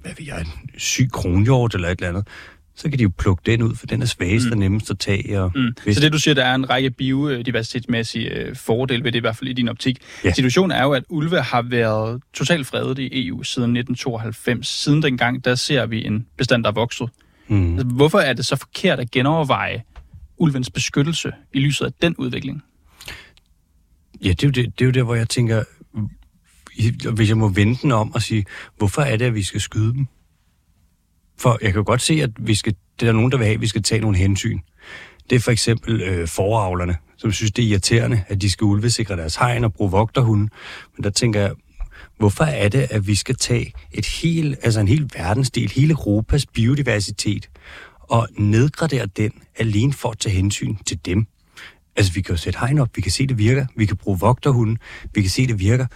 hvad 0.00 0.12
ved 0.18 0.26
jeg, 0.26 0.40
en 0.40 0.70
syg 0.78 1.08
kronhjort 1.12 1.74
eller 1.74 1.88
et 1.88 1.98
eller 1.98 2.08
andet, 2.08 2.26
så 2.74 2.90
kan 2.90 2.98
de 2.98 3.02
jo 3.02 3.10
plukke 3.18 3.42
den 3.46 3.62
ud, 3.62 3.74
for 3.74 3.86
den 3.86 4.02
er 4.02 4.06
svagest 4.06 4.46
mm. 4.46 4.52
og 4.52 4.58
nemmest 4.58 4.90
at 4.90 4.98
tage. 4.98 5.40
Og 5.40 5.52
mm. 5.54 5.74
hvis... 5.84 5.96
Så 5.96 6.02
det 6.02 6.12
du 6.12 6.18
siger, 6.18 6.34
der 6.34 6.44
er 6.44 6.54
en 6.54 6.70
række 6.70 6.90
biodiversitetsmæssige 6.90 8.30
øh, 8.30 8.56
fordele 8.56 9.04
ved 9.04 9.12
det, 9.12 9.18
i 9.18 9.20
hvert 9.20 9.36
fald 9.36 9.50
i 9.50 9.52
din 9.52 9.68
optik. 9.68 9.98
Ja. 10.24 10.32
Situationen 10.32 10.70
er 10.70 10.82
jo, 10.82 10.92
at 10.92 11.04
ulve 11.08 11.40
har 11.40 11.62
været 11.62 12.22
totalt 12.34 12.66
fredet 12.66 12.98
i 12.98 13.28
EU 13.28 13.42
siden 13.42 13.76
1992. 13.76 14.68
Siden 14.68 15.02
dengang, 15.02 15.44
der 15.44 15.54
ser 15.54 15.86
vi 15.86 16.06
en 16.06 16.26
bestand, 16.36 16.64
der 16.64 16.70
er 16.70 16.74
vokset. 16.74 17.08
Mm. 17.48 17.72
Altså, 17.72 17.86
hvorfor 17.86 18.18
er 18.18 18.32
det 18.32 18.46
så 18.46 18.56
forkert 18.56 19.00
at 19.00 19.10
genoverveje 19.10 19.82
ulvens 20.36 20.70
beskyttelse 20.70 21.32
i 21.52 21.58
lyset 21.58 21.86
af 21.86 21.92
den 22.02 22.14
udvikling? 22.16 22.62
Ja, 24.24 24.28
det 24.28 24.42
er 24.42 24.48
jo 24.48 24.50
det, 24.50 24.78
det, 24.78 24.84
er 24.84 24.86
jo 24.86 24.92
der, 24.92 25.02
hvor 25.02 25.14
jeg 25.14 25.28
tænker, 25.28 25.64
hvis 27.10 27.28
jeg 27.28 27.36
må 27.36 27.48
vende 27.48 27.78
den 27.82 27.92
om 27.92 28.14
og 28.14 28.22
sige, 28.22 28.44
hvorfor 28.76 29.02
er 29.02 29.16
det, 29.16 29.24
at 29.24 29.34
vi 29.34 29.42
skal 29.42 29.60
skyde 29.60 29.92
dem? 29.92 30.06
For 31.38 31.58
jeg 31.62 31.72
kan 31.72 31.84
godt 31.84 32.02
se, 32.02 32.14
at 32.22 32.30
vi 32.38 32.54
skal, 32.54 32.74
det 33.00 33.08
er 33.08 33.12
der 33.12 33.12
nogen, 33.12 33.32
der 33.32 33.38
vil 33.38 33.44
have, 33.44 33.54
at 33.54 33.60
vi 33.60 33.66
skal 33.66 33.82
tage 33.82 34.00
nogle 34.00 34.18
hensyn. 34.18 34.60
Det 35.30 35.36
er 35.36 35.40
for 35.40 35.50
eksempel 35.50 36.02
øh, 36.02 36.28
foravlerne, 36.28 36.96
som 37.16 37.32
synes, 37.32 37.52
det 37.52 37.64
er 37.64 37.68
irriterende, 37.68 38.24
at 38.28 38.42
de 38.42 38.50
skal 38.50 38.64
ulvesikre 38.64 39.16
deres 39.16 39.36
hegn 39.36 39.64
og 39.64 39.72
bruge 39.72 39.90
vogterhunde. 39.90 40.48
Men 40.96 41.04
der 41.04 41.10
tænker 41.10 41.40
jeg, 41.40 41.52
hvorfor 42.18 42.44
er 42.44 42.68
det, 42.68 42.86
at 42.90 43.06
vi 43.06 43.14
skal 43.14 43.36
tage 43.36 43.72
et 43.92 44.06
helt, 44.06 44.58
altså 44.62 44.80
en 44.80 44.88
hel 44.88 45.10
verdensdel, 45.14 45.70
hele 45.70 45.90
Europas 45.90 46.46
biodiversitet, 46.46 47.50
og 48.12 48.28
nedgradere 48.38 49.06
den 49.06 49.32
alene 49.56 49.92
for 49.92 50.10
at 50.10 50.18
tage 50.18 50.34
hensyn 50.34 50.76
til 50.86 50.98
dem? 51.04 51.26
Altså, 51.96 52.12
vi 52.12 52.20
kan 52.20 52.34
jo 52.34 52.36
sætte 52.36 52.58
hegn 52.58 52.78
op, 52.78 52.88
vi 52.96 53.00
kan 53.00 53.12
se, 53.12 53.26
det 53.26 53.38
virker, 53.38 53.66
vi 53.76 53.86
kan 53.86 53.96
bruge 53.96 54.18
vogterhunden, 54.20 54.78
vi 55.14 55.20
kan 55.20 55.30
se, 55.30 55.46
det 55.46 55.58
virker, 55.58 55.86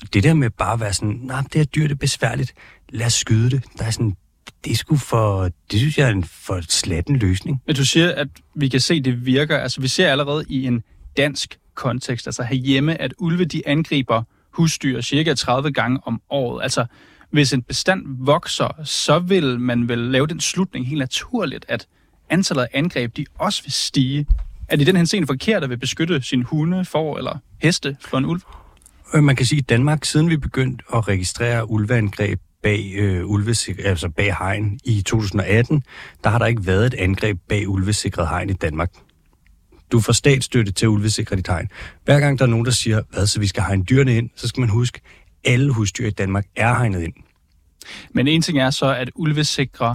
Og 0.00 0.14
det 0.14 0.22
der 0.22 0.34
med 0.34 0.50
bare 0.50 0.72
at 0.72 0.80
være 0.80 0.92
sådan, 0.92 1.20
nej, 1.22 1.40
det 1.40 1.54
her 1.54 1.64
dyr 1.64 1.82
det 1.82 1.90
er 1.90 1.96
besværligt, 1.96 2.54
lad 2.88 3.06
os 3.06 3.12
skyde 3.12 3.50
det. 3.50 3.64
Der 3.78 3.84
er 3.84 3.90
sådan, 3.90 4.16
det 4.64 4.72
er 4.72 4.76
sgu 4.76 4.96
for, 4.96 5.50
det 5.70 5.78
synes 5.78 5.98
jeg 5.98 6.06
er 6.06 6.12
en 6.12 6.24
for 6.24 6.60
slatten 6.68 7.16
løsning. 7.16 7.62
Men 7.66 7.76
du 7.76 7.84
siger, 7.84 8.14
at 8.14 8.28
vi 8.54 8.68
kan 8.68 8.80
se, 8.80 9.00
det 9.00 9.26
virker. 9.26 9.58
Altså, 9.58 9.80
vi 9.80 9.88
ser 9.88 10.10
allerede 10.10 10.44
i 10.48 10.66
en 10.66 10.82
dansk 11.16 11.58
kontekst, 11.74 12.26
altså 12.26 12.42
herhjemme, 12.42 13.00
at 13.00 13.14
ulve 13.18 13.44
de 13.44 13.68
angriber 13.68 14.22
husdyr 14.50 15.00
cirka 15.00 15.34
30 15.34 15.72
gange 15.72 16.00
om 16.06 16.20
året. 16.30 16.62
Altså, 16.62 16.86
hvis 17.34 17.52
en 17.52 17.62
bestand 17.62 18.02
vokser, 18.18 18.68
så 18.84 19.18
vil 19.18 19.60
man 19.60 19.88
vel 19.88 19.98
lave 19.98 20.26
den 20.26 20.40
slutning 20.40 20.86
helt 20.86 20.98
naturligt, 20.98 21.64
at 21.68 21.86
antallet 22.30 22.62
af 22.62 22.68
angreb, 22.72 23.16
de 23.16 23.26
også 23.38 23.62
vil 23.62 23.72
stige. 23.72 24.26
Er 24.68 24.76
det 24.76 24.86
den 24.86 24.96
henseende 24.96 25.26
forkert 25.26 25.64
at 25.64 25.70
vil 25.70 25.78
beskytte 25.78 26.22
sin 26.22 26.42
hunde, 26.42 26.84
får 26.84 27.18
eller 27.18 27.38
heste 27.62 27.96
for 28.00 28.18
en 28.18 28.24
ulv? 28.24 28.40
Øh, 29.14 29.22
man 29.22 29.36
kan 29.36 29.46
sige, 29.46 29.58
at 29.58 29.68
Danmark, 29.68 30.04
siden 30.04 30.30
vi 30.30 30.36
begyndte 30.36 30.84
at 30.94 31.08
registrere 31.08 31.70
ulveangreb 31.70 32.40
bag, 32.62 32.92
øh, 32.96 33.24
ulvesik- 33.24 33.84
altså 33.84 34.08
bag 34.08 34.36
hegn 34.36 34.78
i 34.84 35.02
2018, 35.02 35.82
der 36.24 36.30
har 36.30 36.38
der 36.38 36.46
ikke 36.46 36.66
været 36.66 36.86
et 36.86 36.94
angreb 36.94 37.38
bag 37.48 37.68
ulvesikret 37.68 38.28
hegn 38.28 38.50
i 38.50 38.52
Danmark. 38.52 38.90
Du 39.92 40.00
får 40.00 40.12
statsstøtte 40.12 40.72
til 40.72 40.88
ulvesikret 40.88 41.38
dit 41.38 41.48
hegn. 41.48 41.68
Hver 42.04 42.20
gang 42.20 42.38
der 42.38 42.44
er 42.44 42.48
nogen, 42.48 42.64
der 42.64 42.72
siger, 42.72 43.02
hvad 43.10 43.26
så 43.26 43.40
vi 43.40 43.46
skal 43.46 43.62
hegne 43.62 43.84
dyrene 43.84 44.16
ind, 44.16 44.30
så 44.36 44.48
skal 44.48 44.60
man 44.60 44.68
huske, 44.68 45.00
alle 45.44 45.72
husdyr 45.72 46.06
i 46.06 46.10
Danmark 46.10 46.44
er 46.56 46.74
hegnet 46.74 47.02
ind. 47.02 47.14
Men 48.12 48.28
en 48.28 48.42
ting 48.42 48.58
er 48.58 48.70
så 48.70 48.94
at 48.94 49.10
ulve 49.14 49.44
sikrer 49.44 49.94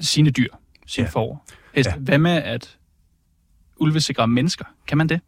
sine 0.00 0.30
dyr, 0.30 0.48
sine 0.86 1.04
Ja. 1.06 1.10
får. 1.10 1.46
Heste. 1.74 1.90
Ja. 1.90 1.96
Ja. 1.96 2.00
Hvad 2.02 2.18
med 2.18 2.30
at 2.42 2.76
ulve 3.76 4.00
sikrer 4.00 4.26
mennesker? 4.26 4.64
Kan 4.86 4.98
man 4.98 5.08
det? 5.08 5.20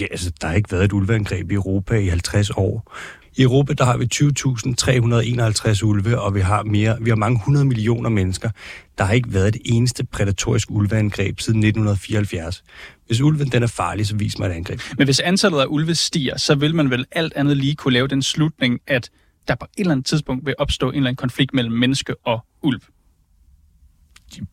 Ja, 0.00 0.06
altså, 0.10 0.32
der 0.40 0.46
har 0.48 0.54
ikke 0.54 0.72
været 0.72 0.84
et 0.84 0.92
ulveangreb 0.92 1.50
i 1.50 1.54
Europa 1.54 1.94
i 1.94 2.06
50 2.08 2.50
år. 2.50 2.92
I 3.38 3.42
Europa, 3.42 3.72
der 3.72 3.84
har 3.84 3.96
vi 3.96 4.04
20.351 5.74 5.82
ulve, 5.84 6.20
og 6.20 6.34
vi 6.34 6.40
har, 6.40 6.62
mere, 6.62 6.96
vi 7.00 7.10
har 7.10 7.16
mange 7.16 7.36
100 7.36 7.66
millioner 7.66 8.10
mennesker. 8.10 8.50
Der 8.98 9.04
har 9.04 9.12
ikke 9.12 9.34
været 9.34 9.48
et 9.48 9.56
eneste 9.64 10.04
prædatorisk 10.06 10.70
ulveangreb 10.70 11.40
siden 11.40 11.58
1974. 11.64 12.64
Hvis 13.06 13.20
ulven 13.20 13.48
den 13.48 13.62
er 13.62 13.66
farlig, 13.66 14.06
så 14.06 14.16
vis 14.16 14.38
mig 14.38 14.46
et 14.46 14.52
angreb. 14.52 14.80
Men 14.98 15.06
hvis 15.06 15.20
antallet 15.20 15.60
af 15.60 15.66
ulve 15.68 15.94
stiger, 15.94 16.36
så 16.36 16.54
vil 16.54 16.74
man 16.74 16.90
vel 16.90 17.04
alt 17.12 17.32
andet 17.36 17.56
lige 17.56 17.74
kunne 17.74 17.94
lave 17.94 18.08
den 18.08 18.22
slutning, 18.22 18.80
at 18.86 19.10
der 19.48 19.54
på 19.54 19.66
et 19.76 19.80
eller 19.80 19.92
andet 19.92 20.06
tidspunkt 20.06 20.46
vil 20.46 20.54
opstå 20.58 20.88
en 20.88 20.94
eller 20.94 21.08
anden 21.08 21.16
konflikt 21.16 21.54
mellem 21.54 21.74
menneske 21.74 22.14
og 22.24 22.46
ulv. 22.62 22.80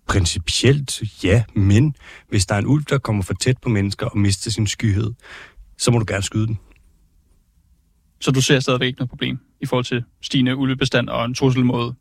Principielt 0.08 1.24
ja, 1.24 1.44
men 1.54 1.96
hvis 2.30 2.46
der 2.46 2.56
er 2.56 2.60
en 2.60 2.68
ulv, 2.68 2.84
der 2.84 2.98
kommer 2.98 3.24
for 3.24 3.34
tæt 3.34 3.58
på 3.58 3.70
mennesker 3.70 4.06
og 4.06 4.18
mister 4.18 4.52
sin 4.52 4.68
skyhed, 4.68 5.14
så 5.78 5.92
må 5.92 6.00
du 6.00 6.06
gerne 6.08 6.24
skyde 6.24 6.48
den. 6.48 6.60
Så 8.22 8.32
du 8.32 8.42
ser 8.42 8.60
stadigvæk 8.60 8.88
ikke 8.88 9.00
noget 9.00 9.10
problem 9.10 9.40
i 9.62 9.66
forhold 9.66 9.86
til 9.86 10.04
stigende 10.22 10.56
ulvebestand 10.56 11.10
og 11.10 11.26
en 11.26 11.34
trussel 11.34 11.66
mod 11.66 11.94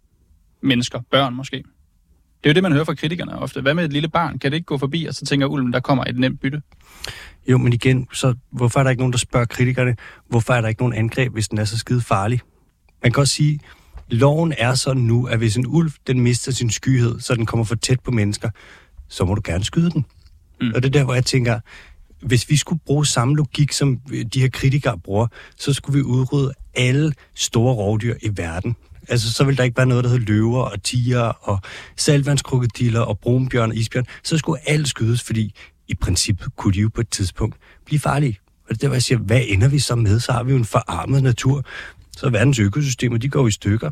mennesker, 0.61 1.01
børn 1.11 1.35
måske. 1.35 1.57
Det 1.57 2.49
er 2.49 2.51
jo 2.51 2.55
det, 2.55 2.63
man 2.63 2.73
hører 2.73 2.85
fra 2.85 2.95
kritikerne 2.95 3.39
ofte. 3.39 3.61
Hvad 3.61 3.75
med 3.75 3.85
et 3.85 3.93
lille 3.93 4.09
barn? 4.09 4.39
Kan 4.39 4.51
det 4.51 4.57
ikke 4.57 4.67
gå 4.67 4.79
forbi, 4.79 5.05
og 5.05 5.15
så 5.15 5.25
tænker 5.25 5.47
ulven, 5.47 5.73
der 5.73 5.81
kommer 5.81 6.05
et 6.05 6.19
nemt 6.19 6.41
bytte? 6.41 6.63
Jo, 7.49 7.59
men 7.59 7.73
igen, 7.73 8.09
så 8.13 8.35
hvorfor 8.51 8.81
er 8.81 8.85
der 8.85 8.91
ikke 8.91 9.01
nogen, 9.01 9.13
der 9.13 9.19
spørger 9.19 9.47
kritikerne, 9.47 9.97
hvorfor 10.29 10.53
er 10.53 10.61
der 10.61 10.69
ikke 10.69 10.83
nogen 10.83 10.95
angreb, 10.95 11.33
hvis 11.33 11.49
den 11.49 11.59
er 11.59 11.65
så 11.65 11.79
skide 11.79 12.01
farlig? 12.01 12.41
Man 13.03 13.13
kan 13.13 13.21
også 13.21 13.35
sige, 13.35 13.61
loven 14.09 14.55
er 14.59 14.75
sådan 14.75 15.03
nu, 15.03 15.27
at 15.27 15.39
hvis 15.39 15.57
en 15.57 15.67
ulv, 15.67 15.93
den 16.07 16.21
mister 16.21 16.53
sin 16.53 16.71
skyhed, 16.71 17.21
så 17.21 17.35
den 17.35 17.47
kommer 17.47 17.65
for 17.65 17.75
tæt 17.75 18.01
på 18.01 18.11
mennesker, 18.11 18.51
så 19.09 19.25
må 19.25 19.35
du 19.35 19.43
gerne 19.45 19.65
skyde 19.65 19.91
den. 19.91 20.05
Mm. 20.61 20.73
Og 20.75 20.83
det 20.83 20.89
er 20.89 20.93
der, 20.93 21.05
hvor 21.05 21.15
jeg 21.15 21.25
tænker, 21.25 21.61
hvis 22.23 22.51
vi 22.51 22.57
skulle 22.57 22.81
bruge 22.87 23.07
samme 23.07 23.37
logik, 23.37 23.73
som 23.73 24.01
de 24.33 24.41
her 24.41 24.49
kritikere 24.49 24.99
bruger, 24.99 25.27
så 25.57 25.73
skulle 25.73 25.99
vi 25.99 26.03
udrydde 26.03 26.53
alle 26.75 27.15
store 27.35 27.75
rovdyr 27.75 28.15
i 28.23 28.31
verden. 28.37 28.77
Altså, 29.09 29.33
så 29.33 29.45
ville 29.45 29.57
der 29.57 29.65
ikke 29.65 29.77
være 29.77 29.87
noget, 29.87 30.05
der 30.05 30.11
hedder 30.11 30.27
løver 30.27 30.63
og 30.63 30.83
tiger 30.83 31.21
og 31.21 31.61
salvandskrokodiller 31.97 33.01
og 33.01 33.19
brunbjørn 33.19 33.71
og 33.71 33.77
isbjørn. 33.77 34.05
Så 34.23 34.39
skulle 34.39 34.69
alt 34.69 34.89
skydes, 34.89 35.23
fordi 35.23 35.55
i 35.89 35.95
princippet 35.95 36.57
kunne 36.57 36.73
de 36.73 36.81
jo 36.81 36.91
på 36.95 37.01
et 37.01 37.09
tidspunkt 37.09 37.57
blive 37.87 38.01
farlige. 38.01 38.39
Og 38.63 38.69
det 38.69 38.75
er 38.75 38.79
der, 38.79 38.89
hvor 38.89 38.95
jeg 38.95 39.03
siger, 39.03 39.19
hvad 39.19 39.41
ender 39.47 39.69
vi 39.69 39.79
så 39.79 39.95
med? 39.95 40.21
Så 40.21 40.33
har 40.33 40.43
vi 40.43 40.51
jo 40.51 40.57
en 40.57 40.65
forarmet 40.65 41.23
natur. 41.23 41.65
Så 42.17 42.31
verdens 42.31 42.59
økosystemer, 42.59 43.19
de 43.19 43.29
går 43.29 43.49
i 43.49 43.51
stykker. 43.51 43.91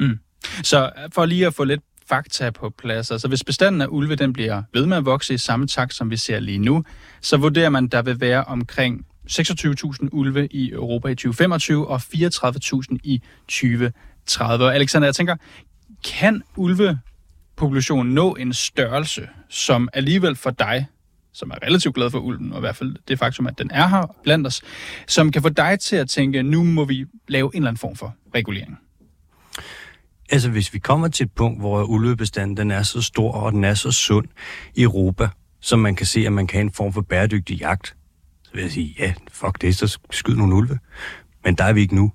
Mm. 0.00 0.18
Så 0.62 0.90
for 1.12 1.24
lige 1.24 1.46
at 1.46 1.54
få 1.54 1.64
lidt 1.64 1.80
fakta 2.08 2.50
på 2.50 2.70
plads, 2.78 3.10
altså 3.10 3.28
hvis 3.28 3.44
bestanden 3.44 3.80
af 3.80 3.86
ulve 3.90 4.14
den 4.14 4.32
bliver 4.32 4.62
ved 4.74 4.86
med 4.86 4.96
at 4.96 5.04
vokse 5.04 5.34
i 5.34 5.38
samme 5.38 5.66
takt, 5.66 5.94
som 5.94 6.10
vi 6.10 6.16
ser 6.16 6.40
lige 6.40 6.58
nu, 6.58 6.84
så 7.20 7.36
vurderer 7.36 7.68
man, 7.68 7.88
der 7.88 8.02
vil 8.02 8.20
være 8.20 8.44
omkring 8.44 9.06
26.000 9.30 10.08
ulve 10.12 10.46
i 10.46 10.70
Europa 10.70 11.08
i 11.08 11.14
2025 11.14 11.88
og 11.88 12.00
34.000 12.14 12.96
i 13.04 13.22
2030. 13.48 14.64
Og 14.64 14.74
Alexander, 14.74 15.06
jeg 15.06 15.14
tænker, 15.14 15.36
kan 16.04 16.42
ulvepopulationen 16.56 18.14
nå 18.14 18.34
en 18.34 18.52
størrelse, 18.52 19.28
som 19.48 19.88
alligevel 19.92 20.36
for 20.36 20.50
dig, 20.50 20.86
som 21.32 21.50
er 21.50 21.66
relativt 21.66 21.94
glad 21.94 22.10
for 22.10 22.18
ulven, 22.18 22.52
og 22.52 22.58
i 22.58 22.60
hvert 22.60 22.76
fald 22.76 22.96
det 23.08 23.18
faktum, 23.18 23.46
at 23.46 23.58
den 23.58 23.70
er 23.70 23.86
her 23.86 24.16
blandt 24.22 24.46
os, 24.46 24.62
som 25.06 25.32
kan 25.32 25.42
få 25.42 25.48
dig 25.48 25.80
til 25.80 25.96
at 25.96 26.08
tænke, 26.08 26.42
nu 26.42 26.64
må 26.64 26.84
vi 26.84 27.06
lave 27.28 27.46
en 27.46 27.56
eller 27.56 27.68
anden 27.68 27.80
form 27.80 27.96
for 27.96 28.14
regulering? 28.34 28.78
Altså, 30.30 30.50
hvis 30.50 30.74
vi 30.74 30.78
kommer 30.78 31.08
til 31.08 31.24
et 31.24 31.32
punkt, 31.32 31.60
hvor 31.60 31.82
ulvebestanden 31.82 32.56
den 32.56 32.70
er 32.70 32.82
så 32.82 33.02
stor, 33.02 33.32
og 33.32 33.52
den 33.52 33.64
er 33.64 33.74
så 33.74 33.90
sund 33.90 34.26
i 34.74 34.82
Europa, 34.82 35.28
som 35.60 35.78
man 35.78 35.96
kan 35.96 36.06
se, 36.06 36.26
at 36.26 36.32
man 36.32 36.46
kan 36.46 36.56
have 36.56 36.66
en 36.66 36.72
form 36.72 36.92
for 36.92 37.00
bæredygtig 37.00 37.60
jagt, 37.60 37.96
så 38.42 38.50
vil 38.54 38.62
jeg 38.62 38.70
sige, 38.70 38.94
ja, 38.98 39.14
fuck 39.30 39.60
det, 39.60 39.76
så 39.76 39.98
skyd 40.10 40.34
nogle 40.34 40.54
ulve. 40.54 40.78
Men 41.44 41.54
der 41.54 41.64
er 41.64 41.72
vi 41.72 41.80
ikke 41.80 41.94
nu. 41.94 42.12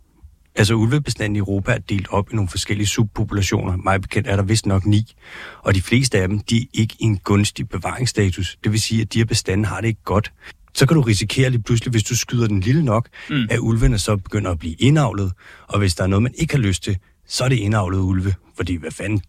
Altså, 0.55 0.73
ulvebestanden 0.73 1.35
i 1.35 1.39
Europa 1.39 1.71
er 1.71 1.77
delt 1.77 2.07
op 2.09 2.31
i 2.31 2.35
nogle 2.35 2.49
forskellige 2.49 2.87
subpopulationer. 2.87 3.77
Mig 3.77 4.01
bekendt 4.01 4.27
er 4.27 4.35
der 4.35 4.43
vist 4.43 4.65
nok 4.65 4.85
ni. 4.85 5.13
Og 5.61 5.75
de 5.75 5.81
fleste 5.81 6.19
af 6.19 6.27
dem, 6.27 6.39
de 6.39 6.57
er 6.57 6.65
ikke 6.73 6.95
i 6.99 7.03
en 7.03 7.17
gunstig 7.17 7.69
bevaringsstatus. 7.69 8.57
Det 8.63 8.71
vil 8.71 8.81
sige, 8.81 9.01
at 9.01 9.13
de 9.13 9.17
her 9.17 9.25
bestande 9.25 9.65
har 9.65 9.81
det 9.81 9.87
ikke 9.87 10.03
godt. 10.03 10.31
Så 10.73 10.85
kan 10.85 10.95
du 10.95 11.01
risikere 11.01 11.49
lige 11.49 11.61
pludselig, 11.61 11.91
hvis 11.91 12.03
du 12.03 12.15
skyder 12.17 12.47
den 12.47 12.59
lille 12.59 12.85
nok, 12.85 13.09
mm. 13.29 13.47
At 13.49 13.59
ulvene 13.59 13.97
så 13.97 14.17
begynder 14.17 14.51
at 14.51 14.59
blive 14.59 14.73
indavlet. 14.73 15.31
Og 15.67 15.79
hvis 15.79 15.95
der 15.95 16.03
er 16.03 16.07
noget, 16.07 16.23
man 16.23 16.33
ikke 16.37 16.53
har 16.53 16.61
lyst 16.61 16.83
til, 16.83 16.97
så 17.27 17.43
er 17.43 17.49
det 17.49 17.55
indavlet 17.55 17.99
ulve. 17.99 18.33
Fordi 18.57 18.75
hvad 18.75 18.91
fanden, 18.91 19.21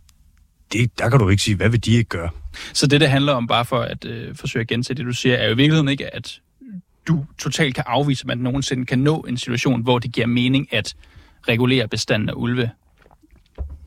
det, 0.72 0.98
der 0.98 1.10
kan 1.10 1.18
du 1.18 1.28
ikke 1.28 1.42
sige, 1.42 1.56
hvad 1.56 1.68
vil 1.68 1.84
de 1.84 1.92
ikke 1.92 2.08
gøre? 2.08 2.30
Så 2.72 2.86
det, 2.86 3.00
det 3.00 3.10
handler 3.10 3.32
om, 3.32 3.46
bare 3.46 3.64
for 3.64 3.80
at 3.80 4.04
øh, 4.04 4.34
forsøge 4.34 4.60
at 4.60 4.68
gentage 4.68 4.96
det, 4.96 5.06
du 5.06 5.12
siger, 5.12 5.34
er 5.34 5.46
jo 5.46 5.52
i 5.52 5.56
virkeligheden 5.56 5.88
ikke, 5.88 6.14
at 6.14 6.40
du 7.08 7.24
totalt 7.38 7.74
kan 7.74 7.84
afvise, 7.86 8.22
at 8.22 8.26
man 8.26 8.38
nogensinde 8.38 8.86
kan 8.86 8.98
nå 8.98 9.20
en 9.20 9.36
situation, 9.36 9.82
hvor 9.82 9.98
det 9.98 10.12
giver 10.12 10.26
mening 10.26 10.74
at 10.74 10.96
regulere 11.48 11.88
bestanden 11.88 12.28
af 12.28 12.32
ulve. 12.36 12.70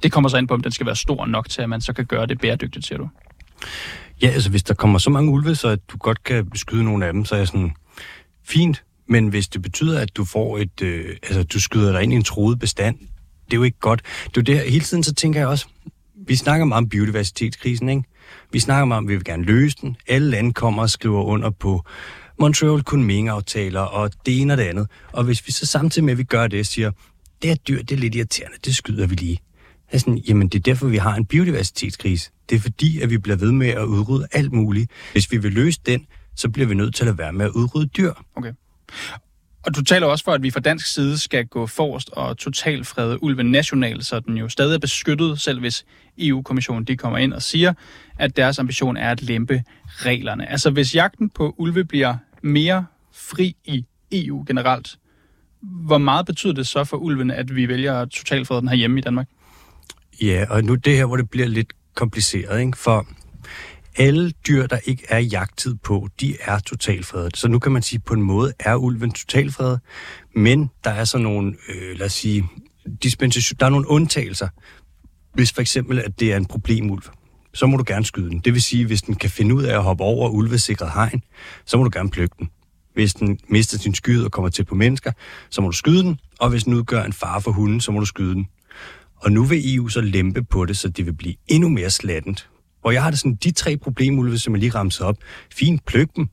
Det 0.03 0.11
kommer 0.11 0.29
så 0.29 0.37
ind 0.37 0.47
på, 0.47 0.53
om 0.53 0.61
den 0.61 0.71
skal 0.71 0.85
være 0.85 0.95
stor 0.95 1.25
nok 1.25 1.49
til, 1.49 1.61
at 1.61 1.69
man 1.69 1.81
så 1.81 1.93
kan 1.93 2.05
gøre 2.05 2.25
det 2.25 2.39
bæredygtigt, 2.39 2.85
siger 2.85 2.97
du. 2.97 3.09
Ja, 4.21 4.27
altså 4.27 4.49
hvis 4.49 4.63
der 4.63 4.73
kommer 4.73 4.99
så 4.99 5.09
mange 5.09 5.31
ulve, 5.31 5.55
så 5.55 5.67
at 5.67 5.79
du 5.91 5.97
godt 5.97 6.23
kan 6.23 6.51
skyde 6.55 6.83
nogle 6.83 7.05
af 7.05 7.13
dem, 7.13 7.25
så 7.25 7.35
er 7.35 7.39
jeg 7.39 7.47
sådan, 7.47 7.71
fint, 8.43 8.83
men 9.07 9.27
hvis 9.27 9.47
det 9.47 9.61
betyder, 9.61 9.99
at 9.99 10.17
du 10.17 10.25
får 10.25 10.57
et, 10.57 10.81
øh, 10.81 11.15
altså 11.23 11.43
du 11.43 11.59
skyder 11.59 11.91
dig 11.91 12.03
ind 12.03 12.13
i 12.13 12.15
en 12.15 12.23
troet 12.23 12.59
bestand, 12.59 12.97
det 13.45 13.53
er 13.53 13.57
jo 13.57 13.63
ikke 13.63 13.79
godt. 13.79 14.01
Det 14.25 14.49
er 14.49 14.53
jo 14.53 14.59
det 14.59 14.71
hele 14.71 14.85
tiden 14.85 15.03
så 15.03 15.13
tænker 15.13 15.39
jeg 15.39 15.47
også, 15.47 15.67
vi 16.27 16.35
snakker 16.35 16.65
meget 16.65 16.83
om 16.83 16.89
biodiversitetskrisen, 16.89 17.89
ikke? 17.89 18.03
Vi 18.51 18.59
snakker 18.59 18.85
meget 18.85 18.97
om, 18.97 19.05
at 19.05 19.09
vi 19.09 19.15
vil 19.15 19.23
gerne 19.23 19.43
løse 19.43 19.77
den. 19.81 19.97
Alle 20.07 20.29
lande 20.29 20.53
kommer 20.53 20.81
og 20.81 20.89
skriver 20.89 21.23
under 21.23 21.49
på 21.49 21.85
Montreal 22.39 22.83
Kunming-aftaler 22.83 23.81
og 23.81 24.11
det 24.25 24.41
ene 24.41 24.53
og 24.53 24.57
det 24.57 24.63
andet. 24.63 24.87
Og 25.11 25.23
hvis 25.23 25.47
vi 25.47 25.51
så 25.51 25.65
samtidig 25.65 26.05
med, 26.05 26.11
at 26.11 26.17
vi 26.17 26.23
gør 26.23 26.47
det, 26.47 26.67
siger, 26.67 26.91
det 27.41 27.49
her 27.49 27.55
dyr, 27.55 27.81
det 27.81 27.91
er 27.91 27.99
lidt 27.99 28.15
irriterende, 28.15 28.57
det 28.65 28.75
skyder 28.75 29.07
vi 29.07 29.15
lige. 29.15 29.39
Det 29.87 29.95
er 29.95 29.99
sådan, 29.99 30.17
jamen 30.17 30.47
det 30.47 30.59
er 30.59 30.63
derfor, 30.63 30.87
vi 30.87 30.97
har 30.97 31.15
en 31.15 31.25
biodiversitetskrise. 31.25 32.31
Det 32.49 32.55
er 32.55 32.59
fordi, 32.59 33.01
at 33.01 33.09
vi 33.09 33.17
bliver 33.17 33.35
ved 33.35 33.51
med 33.51 33.67
at 33.67 33.83
udrydde 33.83 34.27
alt 34.31 34.53
muligt. 34.53 34.91
Hvis 35.11 35.31
vi 35.31 35.37
vil 35.37 35.53
løse 35.53 35.79
den, 35.85 36.07
så 36.35 36.49
bliver 36.49 36.67
vi 36.67 36.75
nødt 36.75 36.95
til 36.95 37.05
at 37.05 37.17
være 37.17 37.33
med 37.33 37.45
at 37.45 37.51
udrydde 37.51 37.87
dyr. 37.87 38.13
Okay. 38.35 38.53
Og 39.65 39.75
du 39.75 39.83
taler 39.83 40.07
også 40.07 40.23
for, 40.23 40.31
at 40.31 40.43
vi 40.43 40.51
fra 40.51 40.59
dansk 40.59 40.93
side 40.93 41.17
skal 41.17 41.45
gå 41.45 41.67
forrest 41.67 42.09
og 42.13 42.37
totalfrede 42.37 43.23
ulven 43.23 43.51
nationalt, 43.51 44.05
så 44.05 44.19
den 44.19 44.37
jo 44.37 44.49
stadig 44.49 44.75
er 44.75 44.79
beskyttet, 44.79 45.41
selv 45.41 45.59
hvis 45.59 45.85
EU-kommissionen 46.17 46.83
de 46.83 46.97
kommer 46.97 47.17
ind 47.17 47.33
og 47.33 47.41
siger, 47.41 47.73
at 48.17 48.37
deres 48.37 48.59
ambition 48.59 48.97
er 48.97 49.11
at 49.11 49.21
lempe 49.21 49.63
reglerne. 49.87 50.51
Altså 50.51 50.69
hvis 50.69 50.95
jagten 50.95 51.29
på 51.29 51.55
ulve 51.57 51.85
bliver 51.85 52.15
mere 52.41 52.85
fri 53.13 53.55
i 53.65 53.85
EU 54.11 54.43
generelt, 54.47 54.98
hvor 55.61 55.97
meget 55.97 56.25
betyder 56.25 56.53
det 56.53 56.67
så 56.67 56.83
for 56.83 56.97
ulven, 56.97 57.31
at 57.31 57.55
vi 57.55 57.67
vælger 57.67 58.01
at 58.01 58.09
totalfrede 58.09 58.61
den 58.61 58.69
her 58.69 58.75
hjemme 58.75 58.99
i 58.99 59.01
Danmark? 59.01 59.27
Ja, 60.21 60.45
og 60.49 60.63
nu 60.63 60.75
det 60.75 60.97
her, 60.97 61.05
hvor 61.05 61.17
det 61.17 61.29
bliver 61.29 61.47
lidt 61.47 61.73
kompliceret, 61.95 62.59
ikke? 62.61 62.77
for 62.77 63.07
alle 63.97 64.31
dyr, 64.31 64.67
der 64.67 64.77
ikke 64.85 65.05
er 65.09 65.19
jagttid 65.19 65.75
på, 65.75 66.07
de 66.19 66.35
er 66.41 66.59
totalfredet. 66.59 67.37
Så 67.37 67.47
nu 67.47 67.59
kan 67.59 67.71
man 67.71 67.81
sige, 67.81 67.97
at 67.97 68.03
på 68.03 68.13
en 68.13 68.21
måde 68.21 68.53
er 68.59 68.75
ulven 68.75 69.11
totalfredet, 69.11 69.79
men 70.35 70.69
der 70.83 70.89
er 70.89 71.03
så 71.03 71.17
nogle, 71.17 71.55
øh, 71.69 71.97
lad 71.97 72.05
os 72.05 72.13
sige, 72.13 72.49
dispensation, 73.03 73.57
der 73.59 73.65
er 73.65 73.69
nogle 73.69 73.87
undtagelser. 73.87 74.47
Hvis 75.33 75.51
for 75.51 75.61
eksempel, 75.61 75.99
at 75.99 76.19
det 76.19 76.33
er 76.33 76.37
en 76.37 76.45
problemulv, 76.45 77.03
så 77.53 77.67
må 77.67 77.77
du 77.77 77.83
gerne 77.87 78.05
skyde 78.05 78.29
den. 78.29 78.39
Det 78.39 78.53
vil 78.53 78.61
sige, 78.61 78.85
hvis 78.85 79.01
den 79.01 79.15
kan 79.15 79.29
finde 79.29 79.55
ud 79.55 79.63
af 79.63 79.75
at 79.75 79.83
hoppe 79.83 80.03
over 80.03 80.29
ulvesikret 80.29 80.91
hegn, 80.93 81.23
så 81.65 81.77
må 81.77 81.83
du 81.83 81.89
gerne 81.93 82.09
plukke 82.09 82.35
den. 82.39 82.49
Hvis 82.99 83.13
den 83.13 83.39
mister 83.47 83.77
sin 83.77 83.95
skyd 83.95 84.23
og 84.23 84.31
kommer 84.31 84.49
til 84.49 84.63
på 84.63 84.75
mennesker, 84.75 85.11
så 85.49 85.61
må 85.61 85.67
du 85.67 85.75
skyde 85.75 86.03
den, 86.03 86.19
og 86.39 86.49
hvis 86.49 86.63
den 86.63 86.73
udgør 86.73 87.03
en 87.03 87.13
fare 87.13 87.41
for 87.41 87.51
hunden, 87.51 87.81
så 87.81 87.91
må 87.91 87.99
du 87.99 88.05
skyde 88.05 88.33
den. 88.33 88.47
Og 89.15 89.31
nu 89.31 89.43
vil 89.43 89.75
EU 89.75 89.87
så 89.87 90.01
lempe 90.01 90.43
på 90.43 90.65
det, 90.65 90.77
så 90.77 90.89
det 90.89 91.05
vil 91.05 91.13
blive 91.13 91.35
endnu 91.47 91.69
mere 91.69 91.89
slattent. 91.89 92.49
Og 92.83 92.93
jeg 92.93 93.03
har 93.03 93.09
det 93.09 93.19
sådan, 93.19 93.35
de 93.35 93.51
tre 93.51 93.77
problemulve, 93.77 94.37
som 94.37 94.53
jeg 94.53 94.59
lige 94.59 94.69
ramser 94.69 95.05
op, 95.05 95.15
fint 95.53 95.85
pløk 95.85 96.07
dem. 96.15 96.27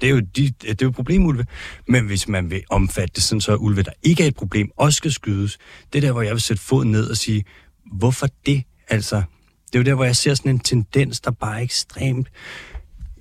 Det 0.00 0.06
er, 0.06 0.10
jo 0.10 0.20
de, 0.20 0.52
det 0.62 0.82
er 0.82 0.86
jo 0.86 0.90
problemulve. 0.90 1.46
Men 1.88 2.06
hvis 2.06 2.28
man 2.28 2.50
vil 2.50 2.62
omfatte 2.70 3.14
det 3.14 3.22
sådan, 3.22 3.40
så 3.40 3.56
ulve, 3.56 3.82
der 3.82 3.92
ikke 4.02 4.22
er 4.22 4.28
et 4.28 4.36
problem, 4.36 4.70
også 4.76 4.96
skal 4.96 5.12
skydes, 5.12 5.58
det 5.92 5.98
er 5.98 6.00
der, 6.00 6.12
hvor 6.12 6.22
jeg 6.22 6.32
vil 6.32 6.40
sætte 6.40 6.62
foden 6.62 6.90
ned 6.90 7.10
og 7.10 7.16
sige, 7.16 7.44
hvorfor 7.96 8.26
det? 8.46 8.62
Altså, 8.88 9.16
det 9.66 9.74
er 9.74 9.78
jo 9.78 9.84
der, 9.84 9.94
hvor 9.94 10.04
jeg 10.04 10.16
ser 10.16 10.34
sådan 10.34 10.50
en 10.50 10.58
tendens, 10.58 11.20
der 11.20 11.30
bare 11.30 11.58
er 11.58 11.62
ekstremt... 11.62 12.28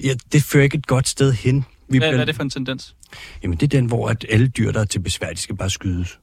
Ja, 0.03 0.13
det 0.31 0.43
fører 0.43 0.63
ikke 0.63 0.77
et 0.77 0.87
godt 0.87 1.07
sted 1.07 1.33
hen. 1.33 1.65
Vi 1.89 1.97
hvad, 1.97 2.09
hvad 2.09 2.19
er 2.19 2.25
det 2.25 2.35
for 2.35 2.43
en 2.43 2.49
tendens? 2.49 2.95
Jamen, 3.43 3.57
det 3.57 3.63
er 3.63 3.79
den, 3.79 3.85
hvor 3.85 4.09
at 4.09 4.25
alle 4.29 4.47
dyr, 4.47 4.71
der 4.71 4.79
er 4.79 4.85
til 4.85 4.99
besvær, 4.99 5.29
de 5.29 5.37
skal 5.37 5.55
bare 5.55 5.69
skydes. 5.69 6.19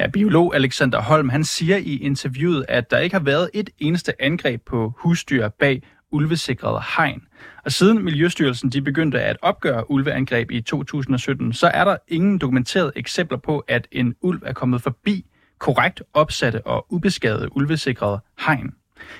Ja, 0.00 0.06
biolog 0.06 0.54
Alexander 0.54 1.00
Holm, 1.00 1.28
han 1.28 1.44
siger 1.44 1.76
i 1.76 1.96
interviewet, 1.96 2.64
at 2.68 2.90
der 2.90 2.98
ikke 2.98 3.14
har 3.14 3.22
været 3.22 3.50
et 3.54 3.70
eneste 3.78 4.22
angreb 4.22 4.62
på 4.66 4.92
husdyr 4.96 5.48
bag 5.48 5.82
ulvesikrede 6.10 6.82
hegn. 6.96 7.22
Og 7.64 7.72
siden 7.72 8.04
Miljøstyrelsen 8.04 8.70
de 8.70 8.82
begyndte 8.82 9.20
at 9.20 9.36
opgøre 9.42 9.90
ulveangreb 9.90 10.50
i 10.50 10.60
2017, 10.60 11.52
så 11.52 11.66
er 11.66 11.84
der 11.84 11.96
ingen 12.08 12.38
dokumenterede 12.38 12.92
eksempler 12.96 13.38
på, 13.38 13.58
at 13.58 13.88
en 13.92 14.14
ulv 14.20 14.42
er 14.46 14.52
kommet 14.52 14.82
forbi 14.82 15.24
korrekt 15.58 16.02
opsatte 16.12 16.66
og 16.66 16.86
ubeskadede 16.92 17.56
ulvesikrede 17.56 18.20
hegn. 18.46 18.70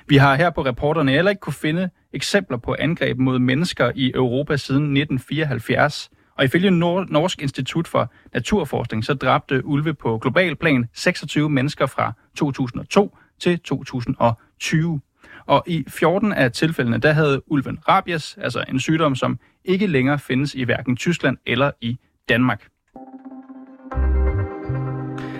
Vi 0.08 0.16
har 0.16 0.34
her 0.34 0.50
på 0.50 0.64
reporterne 0.64 1.10
heller 1.10 1.30
ikke 1.30 1.40
kunne 1.40 1.52
finde 1.52 1.90
eksempler 2.12 2.58
på 2.58 2.76
angreb 2.78 3.18
mod 3.18 3.38
mennesker 3.38 3.92
i 3.94 4.12
Europa 4.14 4.56
siden 4.56 4.82
1974. 4.82 6.10
Og 6.38 6.44
ifølge 6.44 6.70
Norsk 6.70 7.42
Institut 7.42 7.88
for 7.88 8.12
Naturforskning, 8.34 9.04
så 9.04 9.14
dræbte 9.14 9.66
ulve 9.66 9.94
på 9.94 10.18
global 10.18 10.56
plan 10.56 10.88
26 10.92 11.50
mennesker 11.50 11.86
fra 11.86 12.12
2002 12.36 13.16
til 13.40 13.58
2020. 13.58 15.00
Og 15.46 15.64
i 15.66 15.84
14 15.88 16.32
af 16.32 16.52
tilfældene, 16.52 16.98
der 16.98 17.12
havde 17.12 17.42
ulven 17.52 17.78
rabies, 17.88 18.38
altså 18.40 18.64
en 18.68 18.80
sygdom, 18.80 19.14
som 19.14 19.38
ikke 19.64 19.86
længere 19.86 20.18
findes 20.18 20.54
i 20.54 20.62
hverken 20.62 20.96
Tyskland 20.96 21.36
eller 21.46 21.70
i 21.80 21.98
Danmark. 22.28 22.66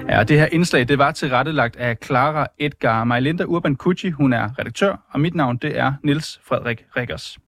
Ja, 0.09 0.25
det 0.25 0.39
her 0.39 0.49
indslag, 0.53 0.89
det 0.89 0.99
var 0.99 1.13
tilrettelagt 1.13 1.77
af 1.77 1.97
Clara 2.05 2.47
Edgar 2.59 3.05
Majlinda 3.05 3.45
Urban 3.45 3.77
Kucci. 3.77 4.11
Hun 4.11 4.33
er 4.33 4.59
redaktør, 4.59 4.97
og 5.11 5.21
mit 5.21 5.35
navn, 5.35 5.57
det 5.57 5.79
er 5.79 5.93
Niels 6.03 6.41
Frederik 6.45 6.85
Rikkers. 6.97 7.39